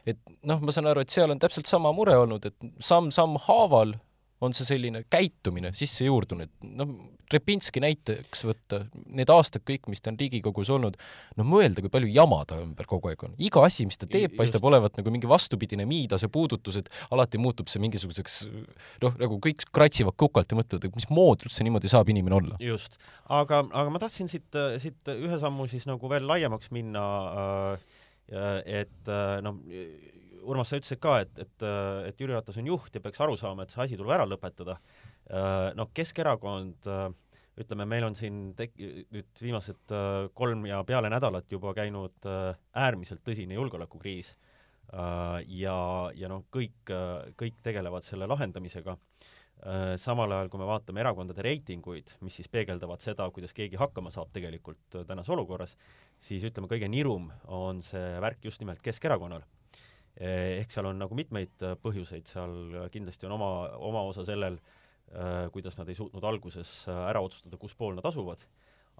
et 0.09 0.19
noh, 0.43 0.59
ma 0.59 0.75
saan 0.75 0.91
aru, 0.91 1.05
et 1.05 1.13
seal 1.13 1.31
on 1.31 1.39
täpselt 1.39 1.69
sama 1.71 1.93
mure 1.95 2.17
olnud, 2.19 2.51
et 2.51 2.73
samm-samm 2.83 3.39
haaval 3.47 3.95
on 4.43 4.55
see 4.55 4.67
selline 4.67 5.03
käitumine 5.11 5.73
sisse 5.77 6.07
juurdunud, 6.07 6.51
noh, 6.75 6.95
Repinski 7.33 7.81
näiteks 7.81 8.43
võtta, 8.45 8.83
need 9.17 9.31
aastad 9.33 9.63
kõik, 9.65 9.87
mis 9.89 10.03
ta 10.03 10.11
on 10.11 10.17
Riigikogus 10.19 10.69
olnud, 10.73 10.99
no 11.39 11.45
mõelda, 11.47 11.81
kui 11.81 11.89
palju 11.93 12.11
jama 12.13 12.41
ta 12.45 12.59
ümber 12.61 12.85
kogu 12.89 13.09
aeg 13.09 13.23
on. 13.25 13.33
iga 13.41 13.63
asi, 13.65 13.87
mis 13.89 13.97
ta 13.97 14.05
teeb, 14.11 14.35
paistab 14.37 14.65
olevat 14.69 14.99
nagu 14.99 15.13
mingi 15.13 15.29
vastupidine 15.29 15.87
miidase 15.89 16.29
puudutus, 16.33 16.77
et 16.81 16.91
alati 17.15 17.41
muutub 17.41 17.71
see 17.71 17.81
mingisuguseks 17.81 18.37
noh, 19.01 19.17
nagu 19.21 19.39
kõik 19.41 19.65
kratsivad 19.73 20.17
kukalt 20.19 20.53
ja 20.53 20.59
mõtlevad, 20.59 20.85
et 20.85 20.99
mismoodi 20.99 21.49
üldse 21.49 21.65
niimoodi 21.65 21.91
saab 21.91 22.11
inimene 22.13 22.37
olla. 22.37 22.59
just, 22.61 22.99
aga, 23.25 23.63
aga 23.71 23.95
ma 23.95 24.03
tahtsin 24.03 24.29
siit, 24.29 24.61
siit 24.83 25.13
ühe 25.15 25.41
sammu 25.41 25.65
siis 25.71 25.87
nagu 25.89 26.11
veel 26.11 26.27
laiemaks 26.29 26.69
minna 26.75 27.07
äh, 27.73 27.91
et 28.83 29.13
noh, 29.43 29.57
Urmas, 30.43 30.69
sa 30.69 30.79
ütlesid 30.79 30.99
ka, 31.03 31.17
et, 31.23 31.37
et, 31.39 31.65
et 32.09 32.21
Jüri 32.21 32.35
Ratas 32.35 32.57
on 32.59 32.67
juht 32.67 32.95
ja 32.95 33.01
peaks 33.03 33.21
aru 33.23 33.37
saama, 33.39 33.63
et 33.63 33.73
see 33.73 33.83
asi 33.83 33.99
tuleb 33.99 34.13
ära 34.15 34.25
lõpetada. 34.27 34.77
Noh, 35.77 35.91
Keskerakond, 35.95 36.89
ütleme, 37.63 37.85
meil 37.87 38.07
on 38.07 38.17
siin 38.17 38.49
tek-, 38.57 38.75
nüüd 39.13 39.43
viimased 39.43 39.93
kolm 40.35 40.65
ja 40.67 40.81
peale 40.87 41.11
nädalat 41.13 41.51
juba 41.51 41.73
käinud 41.77 42.27
äärmiselt 42.27 43.23
tõsine 43.25 43.55
julgeolekukriis. 43.59 44.33
Ja, 44.93 45.77
ja 46.13 46.29
noh, 46.29 46.43
kõik, 46.53 46.91
kõik 47.39 47.63
tegelevad 47.65 48.05
selle 48.05 48.27
lahendamisega. 48.29 48.97
Samal 50.01 50.33
ajal, 50.35 50.49
kui 50.51 50.59
me 50.59 50.67
vaatame 50.67 50.99
erakondade 50.99 51.43
reitinguid, 51.45 52.17
mis 52.25 52.35
siis 52.35 52.49
peegeldavad 52.51 52.99
seda, 52.99 53.29
kuidas 53.31 53.55
keegi 53.55 53.79
hakkama 53.79 54.11
saab 54.11 54.33
tegelikult 54.35 54.97
tänases 55.07 55.31
olukorras, 55.31 55.77
siis 56.19 56.43
ütleme, 56.43 56.67
kõige 56.67 56.89
nirum 56.91 57.29
on 57.47 57.79
see 57.85 58.17
värk 58.19 58.43
just 58.43 58.59
nimelt 58.59 58.83
Keskerakonnal 58.83 59.45
ehk 60.21 60.71
seal 60.73 60.87
on 60.89 60.99
nagu 61.01 61.15
mitmeid 61.17 61.63
äh, 61.65 61.75
põhjuseid, 61.81 62.27
seal 62.29 62.53
äh, 62.77 62.89
kindlasti 62.93 63.27
on 63.27 63.37
oma, 63.37 63.49
oma 63.81 64.03
osa 64.09 64.25
sellel, 64.27 64.59
äh, 65.13 65.47
kuidas 65.53 65.77
nad 65.79 65.89
ei 65.89 65.97
suutnud 65.97 66.23
alguses 66.23 66.83
ära 66.91 67.23
otsustada, 67.23 67.57
kus 67.61 67.73
pool 67.77 67.97
nad 67.97 68.05
asuvad, 68.05 68.43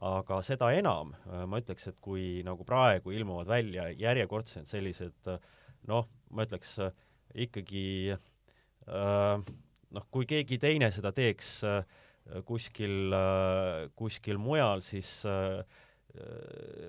aga 0.04 0.40
seda 0.44 0.72
enam 0.74 1.14
ma 1.48 1.60
ütleks, 1.62 1.86
et 1.92 2.00
kui 2.02 2.42
nagu 2.46 2.66
praegu 2.66 3.14
ilmuvad 3.14 3.48
välja 3.48 3.86
järjekordselt 3.94 4.68
sellised 4.68 5.30
noh, 5.88 6.10
ma 6.34 6.48
ütleks 6.48 6.80
ikkagi 7.46 8.18
noh, 8.90 10.08
kui 10.12 10.26
keegi 10.28 10.58
teine 10.60 10.90
seda 10.92 11.14
teeks 11.16 11.62
kuskil, 12.50 13.14
kuskil 13.96 14.42
mujal, 14.42 14.82
siis 14.84 15.22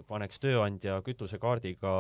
paneks 0.09 0.41
tööandja 0.43 0.99
kütusekaardiga 1.05 1.95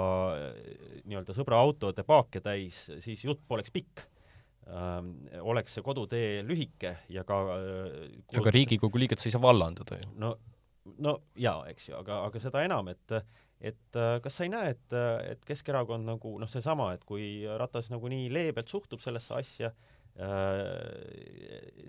nii-öelda 1.14 1.36
sõbra 1.36 1.60
autode 1.62 2.04
paake 2.06 2.42
täis, 2.44 2.84
siis 3.04 3.22
jutt 3.24 3.44
poleks 3.48 3.72
pikk 3.74 4.02
ähm,. 4.68 5.14
oleks 5.40 5.76
see 5.76 5.84
kodutee 5.86 6.42
lühike 6.46 6.96
ja 7.12 7.24
ka 7.28 7.40
äh, 7.54 8.18
aga 8.40 8.52
Riigikogu 8.54 9.00
liiget 9.00 9.22
sa 9.22 9.30
ei 9.30 9.36
saa 9.36 9.44
vallandada 9.44 10.00
ju. 10.00 10.10
no, 10.20 10.34
no 10.98 11.18
jaa, 11.38 11.64
eks 11.70 11.90
ju, 11.90 11.96
aga, 12.00 12.24
aga 12.28 12.42
seda 12.42 12.64
enam, 12.66 12.90
et 12.92 13.18
et 13.64 13.96
äh, 13.96 14.18
kas 14.20 14.36
sa 14.36 14.44
ei 14.44 14.52
näe, 14.52 14.74
et, 14.74 14.96
et 15.30 15.44
Keskerakond 15.46 16.04
nagu 16.04 16.36
noh, 16.40 16.50
seesama, 16.50 16.92
et 16.96 17.04
kui 17.08 17.46
Ratas 17.60 17.88
nagu 17.92 18.10
nii 18.12 18.28
leebelt 18.32 18.68
suhtub 18.68 19.00
sellesse 19.04 19.36
asja, 19.40 19.74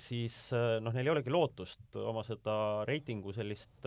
siis 0.01 0.35
noh, 0.81 0.89
neil 0.95 1.05
ei 1.05 1.11
olegi 1.11 1.29
lootust 1.29 1.93
oma 2.01 2.23
seda 2.25 2.55
reitingu 2.89 3.29
sellist 3.37 3.85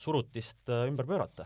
surutist 0.00 0.72
ümber 0.72 1.04
pöörata. 1.04 1.44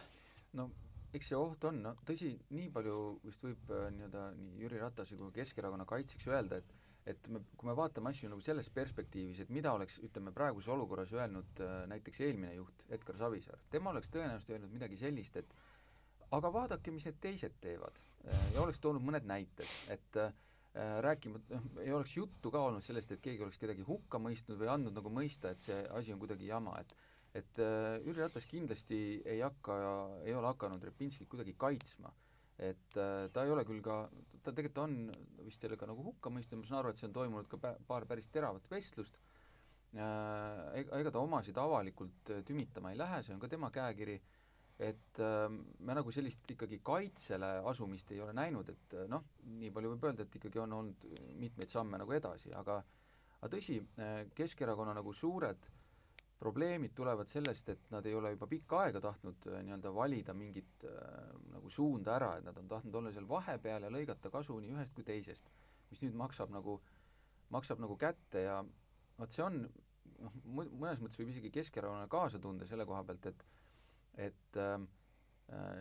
no 0.55 0.69
eks 1.15 1.33
see 1.33 1.39
oht 1.39 1.65
on, 1.69 1.81
no 1.85 1.95
tõsi, 2.07 2.35
nii 2.55 2.69
palju 2.75 2.99
vist 3.25 3.43
võib 3.45 3.73
nii-öelda 3.97 4.29
nii 4.39 4.63
Jüri 4.63 4.79
Ratase 4.83 5.19
kui 5.19 5.33
Keskerakonna 5.35 5.89
kaitseks 5.89 6.29
öelda, 6.31 6.61
et 6.63 6.77
et 7.09 7.31
me, 7.33 7.41
kui 7.57 7.69
me 7.69 7.75
vaatame 7.77 8.11
asju 8.13 8.29
nagu 8.31 8.43
selles 8.45 8.69
perspektiivis, 8.75 9.43
et 9.45 9.53
mida 9.55 9.73
oleks, 9.77 9.99
ütleme, 10.05 10.33
praeguses 10.37 10.71
olukorras 10.75 11.13
öelnud 11.17 11.63
äh, 11.65 11.75
näiteks 11.91 12.23
eelmine 12.27 12.53
juht 12.55 12.85
Edgar 12.93 13.19
Savisaar, 13.21 13.63
tema 13.73 13.93
oleks 13.95 14.13
tõenäoliselt 14.13 14.55
öelnud 14.57 14.75
midagi 14.75 14.99
sellist, 15.01 15.41
et 15.41 15.55
aga 16.37 16.53
vaadake, 16.55 16.93
mis 16.95 17.09
need 17.09 17.19
teised 17.23 17.57
teevad. 17.65 17.97
Äh, 18.27 18.47
ja 18.55 18.65
oleks 18.65 18.83
toonud 18.85 19.05
mõned 19.07 19.27
näited, 19.29 19.77
et 19.95 20.21
äh, 20.21 20.35
rääkimata, 21.07 21.57
noh, 21.57 21.81
ei 21.83 21.95
oleks 21.97 22.17
juttu 22.19 22.53
ka 22.53 22.63
olnud 22.69 22.85
sellest, 22.85 23.17
et 23.17 23.25
keegi 23.25 23.47
oleks 23.47 23.59
kedagi 23.59 23.87
hukka 23.87 24.21
mõistnud 24.23 24.61
või 24.61 24.71
andnud 24.71 25.01
nagu 25.01 25.13
mõista, 25.13 25.55
et 25.55 25.65
see 25.65 25.81
asi 25.97 26.15
on 26.15 26.21
kuidagi 26.23 26.53
jama, 26.53 26.77
et 26.85 26.95
et 27.37 27.61
äh, 27.63 28.01
Jüri 28.05 28.25
Ratas 28.25 28.47
kindlasti 28.51 29.21
ei 29.29 29.41
hakka, 29.45 29.77
ei 30.27 30.35
ole 30.35 30.51
hakanud 30.51 30.83
Repinskit 30.89 31.29
kuidagi 31.31 31.55
kaitsma. 31.59 32.13
et 32.61 32.97
äh, 33.01 33.31
ta 33.33 33.45
ei 33.47 33.53
ole 33.55 33.65
küll 33.65 33.81
ka, 33.81 34.03
ta 34.45 34.53
tegelikult 34.53 34.83
on 34.83 34.97
vist 35.47 35.63
jälle 35.65 35.79
ka 35.81 35.87
nagu 35.89 36.03
hukka 36.05 36.29
mõistnud, 36.29 36.61
ma 36.61 36.69
saan 36.69 36.83
aru, 36.83 36.91
et 36.93 37.01
see 37.01 37.07
on 37.09 37.15
toimunud 37.17 37.49
ka 37.49 37.57
pä-, 37.57 37.79
paar 37.89 38.05
päris 38.11 38.29
teravat 38.29 38.67
vestlust 38.69 39.17
äh,, 39.97 40.03
ega, 40.83 40.99
ega 40.99 41.15
ta 41.15 41.23
omasid 41.25 41.57
avalikult 41.57 42.35
tümitama 42.45 42.93
ei 42.93 43.01
lähe, 43.01 43.23
see 43.25 43.33
on 43.33 43.41
ka 43.41 43.49
tema 43.49 43.73
käekiri, 43.73 44.19
et 44.81 45.21
äh, 45.21 45.47
me 45.85 45.97
nagu 45.97 46.13
sellist 46.13 46.45
ikkagi 46.53 46.83
kaitsele 46.85 47.59
asumist 47.69 48.13
ei 48.13 48.21
ole 48.21 48.33
näinud, 48.37 48.69
et 48.73 48.97
äh, 48.97 49.09
noh, 49.09 49.25
nii 49.61 49.73
palju 49.73 49.95
võib 49.95 50.07
öelda, 50.09 50.25
et 50.25 50.37
ikkagi 50.41 50.61
on 50.61 50.77
olnud 50.83 51.09
mitmeid 51.41 51.73
samme 51.73 52.01
nagu 52.01 52.17
edasi, 52.17 52.53
aga 52.57 52.83
aga 53.41 53.51
tõsi, 53.57 53.79
äh, 54.01 54.27
Keskerakonna 54.37 54.95
nagu 54.97 55.13
suured 55.17 55.69
probleemid 56.41 56.95
tulevad 56.97 57.29
sellest, 57.29 57.69
et 57.69 57.91
nad 57.93 58.07
ei 58.09 58.15
ole 58.17 58.33
juba 58.33 58.49
pikka 58.49 58.85
aega 58.87 59.03
tahtnud 59.05 59.49
äh, 59.51 59.61
nii-öelda 59.67 59.93
valida 59.95 60.35
mingit 60.35 60.87
äh, 60.89 61.35
nagu 61.53 61.71
suunda 61.71 62.15
ära, 62.17 62.31
et 62.39 62.47
nad 62.47 62.57
on 62.57 62.69
tahtnud 62.69 62.97
olla 63.01 63.13
seal 63.13 63.29
vahepeal 63.29 63.85
ja 63.85 63.93
lõigata 63.93 64.33
kasu 64.33 64.57
nii 64.61 64.73
ühest 64.73 64.97
kui 64.97 65.05
teisest, 65.05 65.51
mis 65.91 66.01
nüüd 66.05 66.17
maksab 66.17 66.53
nagu, 66.55 66.79
maksab 67.53 67.83
nagu 67.85 67.97
kätte 68.01 68.47
ja 68.47 68.61
vot 69.19 69.37
see 69.37 69.45
on 69.45 69.61
noh, 69.65 70.41
mõnes 70.49 71.03
mõttes 71.03 71.21
võib 71.21 71.35
isegi 71.35 71.53
Keskerakonnale 71.53 72.09
kaasa 72.11 72.41
tunda 72.41 72.69
selle 72.69 72.89
koha 72.89 73.05
pealt, 73.05 73.31
et 73.33 73.47
et 74.31 74.57
äh, 74.57 74.81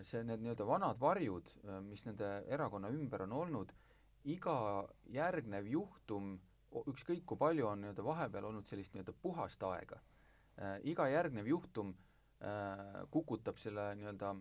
see, 0.03 0.25
need 0.27 0.43
nii-öelda 0.43 0.67
vanad 0.67 0.99
varjud, 0.99 1.55
äh, 1.63 1.79
mis 1.87 2.03
nende 2.07 2.29
erakonna 2.51 2.91
ümber 2.93 3.23
on 3.25 3.39
olnud, 3.45 3.73
iga 4.29 4.59
järgnev 5.07 5.71
juhtum, 5.71 6.35
ükskõik 6.91 7.23
kui 7.25 7.39
palju 7.39 7.71
on 7.71 7.85
nii-öelda 7.85 8.05
vahepeal 8.05 8.51
olnud 8.51 8.67
sellist 8.67 8.93
nii-öelda 8.93 9.15
puhast 9.23 9.63
aega 9.71 10.03
iga 10.83 11.07
järgnev 11.09 11.47
juhtum 11.47 11.93
äh, 12.43 13.03
kukutab 13.11 13.59
selle 13.61 13.91
nii-öelda 13.99 14.33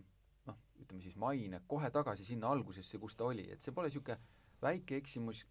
noh, 0.49 0.59
ütleme 0.81 1.03
siis 1.03 1.15
maine 1.19 1.61
kohe 1.67 1.91
tagasi 1.93 2.25
sinna 2.27 2.51
algusesse, 2.53 2.99
kus 2.99 3.15
ta 3.15 3.29
oli, 3.29 3.45
et 3.51 3.63
see 3.63 3.75
pole 3.75 3.89
niisugune 3.89 4.17
väike 4.63 4.97
eksimus, 4.99 5.45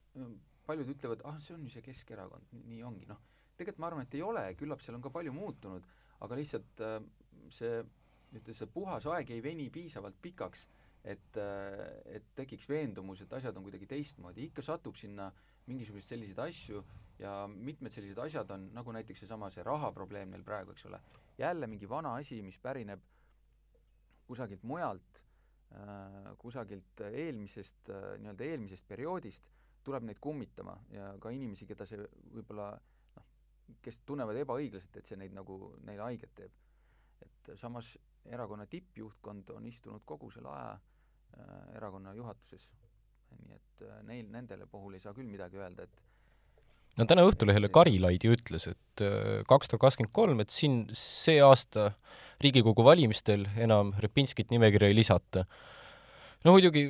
paljud 0.69 0.91
ütlevad, 0.93 1.23
ah, 1.29 1.39
see 1.41 1.55
on 1.57 1.65
ju 1.65 1.73
see 1.73 1.85
Keskerakond, 1.85 2.51
nii 2.69 2.83
ongi, 2.85 3.07
noh, 3.09 3.21
tegelikult 3.57 3.81
ma 3.83 3.89
arvan, 3.91 4.05
et 4.05 4.17
ei 4.19 4.25
ole, 4.25 4.45
küllap 4.59 4.83
seal 4.85 4.99
on 4.99 5.05
ka 5.05 5.13
palju 5.15 5.33
muutunud, 5.35 5.87
aga 6.25 6.39
lihtsalt 6.39 6.83
äh, 6.85 6.99
see, 7.55 7.81
ütleme, 8.35 8.57
see 8.61 8.69
puhas 8.75 9.09
aeg 9.09 9.33
ei 9.33 9.43
veni 9.45 9.71
piisavalt 9.73 10.19
pikaks, 10.23 10.67
et, 11.05 11.37
äh, 11.37 12.17
et 12.19 12.33
tekiks 12.37 12.69
veendumus, 12.69 13.23
et 13.23 13.33
asjad 13.33 13.57
on 13.57 13.67
kuidagi 13.67 13.87
teistmoodi, 13.91 14.49
ikka 14.49 14.65
satub 14.65 14.97
sinna 14.99 15.31
mingisuguseid 15.69 16.15
selliseid 16.15 16.41
asju 16.43 16.83
ja 17.21 17.33
mitmed 17.51 17.93
sellised 17.93 18.19
asjad 18.23 18.51
on, 18.55 18.69
nagu 18.75 18.93
näiteks 18.95 19.25
seesama 19.25 19.51
see 19.53 19.65
rahaprobleem 19.67 20.33
neil 20.33 20.45
praegu, 20.47 20.75
eks 20.75 20.89
ole, 20.89 21.01
jälle 21.39 21.69
mingi 21.71 21.89
vana 21.89 22.15
asi, 22.19 22.41
mis 22.43 22.59
pärineb 22.63 23.03
kusagilt 24.29 24.63
mujalt 24.69 25.23
äh,, 25.73 26.35
kusagilt 26.39 27.05
eelmisest 27.11 27.91
äh,, 27.91 28.11
nii-öelda 28.23 28.51
eelmisest 28.53 28.89
perioodist, 28.89 29.49
tuleb 29.85 30.05
neid 30.09 30.21
kummitama 30.21 30.75
ja 30.93 31.13
ka 31.23 31.33
inimesi, 31.33 31.67
keda 31.69 31.87
see 31.89 32.01
võib-olla 32.35 32.73
noh, 33.17 33.29
kes 33.85 34.03
tunnevad 34.09 34.37
ebaõiglaselt, 34.43 35.01
et 35.01 35.09
see 35.09 35.21
neid 35.21 35.37
nagu, 35.37 35.75
neile 35.89 36.05
haiget 36.11 36.35
teeb. 36.43 36.65
et 37.25 37.49
samas 37.59 37.97
erakonna 38.29 38.67
tippjuhtkond 38.67 39.51
on 39.51 39.67
istunud 39.67 40.05
kogu 40.07 40.31
selle 40.31 40.53
aja 40.53 40.77
erakonna 41.79 42.15
juhatuses. 42.17 42.71
nii 43.39 43.55
et 43.55 43.87
äh, 43.87 44.03
neil, 44.09 44.29
nendele 44.33 44.67
puhul 44.67 44.97
ei 44.97 45.03
saa 45.03 45.15
küll 45.17 45.29
midagi 45.31 45.61
öelda, 45.61 45.85
et 45.85 46.99
no 46.99 47.07
täna 47.07 47.25
Õhtulehele 47.29 47.71
Karilaid 47.71 48.25
ju 48.25 48.35
ütles, 48.35 48.69
et 48.73 49.05
äh, 49.05 49.43
kaks 49.49 49.71
tuhat 49.71 49.85
kakskümmend 49.87 50.15
kolm, 50.17 50.41
et 50.43 50.55
siin 50.55 50.87
see 50.97 51.39
aasta 51.45 51.93
Riigikogu 52.43 52.85
valimistel 52.87 53.47
enam 53.59 53.93
Repinskit 54.03 54.53
nimekirja 54.55 54.91
ei 54.91 54.97
lisata. 54.97 55.45
no 56.45 56.57
muidugi 56.57 56.89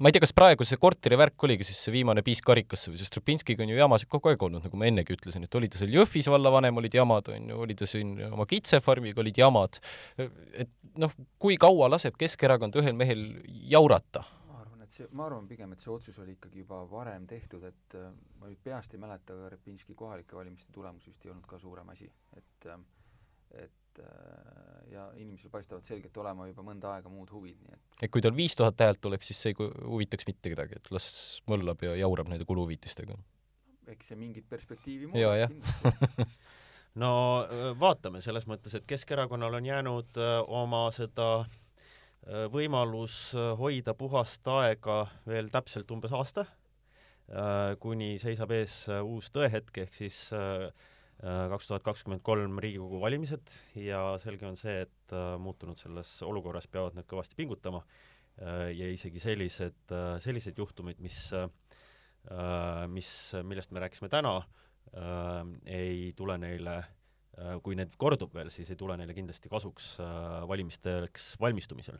ma 0.00 0.10
ei 0.10 0.14
tea, 0.14 0.22
kas 0.24 0.34
praegu 0.36 0.66
see 0.66 0.80
korteri 0.80 1.18
värk 1.20 1.46
oligi 1.46 1.66
siis 1.68 1.80
see 1.86 1.94
viimane 1.94 2.24
piis 2.26 2.42
karikasse 2.44 2.92
või, 2.92 3.00
sest 3.00 3.18
Repinskiga 3.18 3.64
on 3.64 3.72
ju 3.72 3.78
jamasid 3.78 4.10
kogu 4.12 4.32
aeg 4.32 4.46
olnud, 4.46 4.64
nagu 4.66 4.80
ma 4.80 4.88
ennegi 4.90 5.16
ütlesin, 5.16 5.46
et 5.46 5.58
oli 5.58 5.70
ta 5.70 5.80
seal 5.80 5.94
Jõhvis 5.94 6.28
vallavanem, 6.32 6.80
olid 6.82 6.96
jamad, 6.98 7.30
on 7.34 7.50
ju, 7.52 7.58
oli 7.66 7.76
ta 7.78 7.88
siin 7.88 8.16
oma 8.30 8.46
kitsefarmiga, 8.50 9.22
olid 9.22 9.38
jamad. 9.38 9.78
et 10.18 10.72
noh, 11.00 11.12
kui 11.38 11.58
kaua 11.60 11.90
laseb 11.92 12.16
Keskerakond 12.18 12.76
ühel 12.80 12.96
mehel 12.98 13.28
jaurata? 13.70 14.24
see, 14.94 15.06
ma 15.16 15.26
arvan 15.26 15.46
pigem, 15.50 15.72
et 15.74 15.82
see 15.82 15.90
otsus 15.92 16.18
oli 16.22 16.36
ikkagi 16.36 16.62
juba 16.62 16.82
varem 16.90 17.24
tehtud, 17.26 17.64
et 17.66 17.96
äh, 17.98 18.10
ma 18.38 18.50
nüüd 18.50 18.60
peast 18.62 18.94
ei 18.94 19.00
mäleta, 19.02 19.34
aga 19.34 19.54
Repinski 19.54 19.96
kohalike 19.98 20.36
valimiste 20.38 20.70
tulemus 20.74 21.08
vist 21.08 21.24
ei 21.24 21.32
olnud 21.32 21.48
ka 21.50 21.58
suurem 21.58 21.88
asi, 21.94 22.06
et 22.38 22.68
äh, 22.70 22.78
et 23.94 24.02
äh, 24.04 24.92
ja 24.94 25.06
inimesel 25.18 25.50
paistavad 25.50 25.86
selgelt 25.86 26.16
olema 26.22 26.48
juba 26.50 26.66
mõnda 26.66 26.94
aega 26.96 27.12
muud 27.12 27.30
huvid, 27.34 27.58
nii 27.62 27.76
et 27.76 28.04
et 28.08 28.12
kui 28.12 28.24
tal 28.24 28.34
viis 28.36 28.56
tuhat 28.58 28.80
häält 28.84 29.00
tuleks, 29.00 29.30
siis 29.30 29.42
see 29.44 29.54
ei 29.54 29.70
huvitaks 29.70 30.26
mitte 30.28 30.52
kedagi, 30.52 30.80
et 30.80 30.90
las 30.94 31.08
möllab 31.50 31.82
ja 31.86 31.94
jaurab 31.98 32.30
nende 32.32 32.46
kuluhüvitistega? 32.48 33.18
eks 33.94 34.12
see 34.12 34.20
mingit 34.20 34.48
perspektiivi 34.48 35.10
muudaks 35.12 35.50
kindlasti 35.52 36.28
no 37.02 37.12
vaatame, 37.80 38.22
selles 38.24 38.48
mõttes, 38.50 38.76
et 38.78 38.86
Keskerakonnal 38.88 39.60
on 39.60 39.66
jäänud 39.66 40.22
oma 40.46 40.86
seda 40.94 41.28
äh, 41.42 41.60
Äh, 42.24 42.46
võimalus 42.48 43.34
äh, 43.36 43.52
hoida 43.60 43.92
puhast 43.92 44.48
aega 44.48 45.02
veel 45.28 45.50
täpselt 45.52 45.90
umbes 45.92 46.12
aasta, 46.16 46.46
äh, 47.28 47.74
kuni 47.80 48.14
seisab 48.22 48.54
ees 48.56 48.78
uus 49.04 49.28
tõehetk, 49.34 49.82
ehk 49.84 49.92
siis 49.92 50.18
kaks 51.22 51.68
tuhat 51.70 51.84
kakskümmend 51.86 52.24
kolm 52.26 52.58
Riigikogu 52.60 52.98
valimised 53.00 53.52
ja 53.78 54.00
selge 54.22 54.48
on 54.48 54.58
see, 54.60 54.82
et 54.84 55.14
muutunud 55.40 55.78
selles 55.78 56.10
olukorras 56.26 56.66
peavad 56.68 56.98
nad 56.98 57.06
kõvasti 57.08 57.38
pingutama 57.38 57.84
ja 58.74 58.88
isegi 58.90 59.22
sellised, 59.22 59.94
sellised 60.20 60.58
juhtumid, 60.58 60.98
mis, 61.00 61.20
mis, 62.90 63.10
millest 63.46 63.72
me 63.72 63.84
rääkisime 63.84 64.10
täna, 64.10 64.34
ei 65.70 66.10
tule 66.18 66.34
neile 66.42 66.76
äh, 66.80 66.90
Äh, 67.34 67.56
kui 67.66 67.74
need 67.74 67.94
kordub 67.98 68.34
veel, 68.36 68.50
siis 68.54 68.68
ei 68.70 68.78
tule 68.78 68.94
neile 68.98 69.14
kindlasti 69.16 69.50
kasuks 69.50 69.94
äh, 70.02 70.42
valimisteks 70.50 71.34
valmistumisel. 71.42 71.98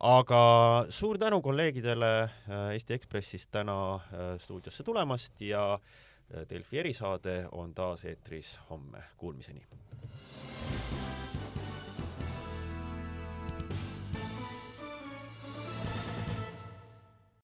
aga 0.00 0.40
suur 0.88 1.18
tänu 1.20 1.40
kolleegidele 1.44 2.10
äh, 2.24 2.72
Eesti 2.74 2.94
Ekspressist 2.96 3.50
täna 3.52 4.00
stuudiosse 4.40 4.84
tulemast 4.84 5.40
ja 5.44 5.78
Delfi 6.30 6.78
erisaade 6.78 7.48
on 7.52 7.74
taas 7.74 8.04
eetris 8.04 8.60
homme, 8.70 9.02
kuulmiseni! 9.16 9.66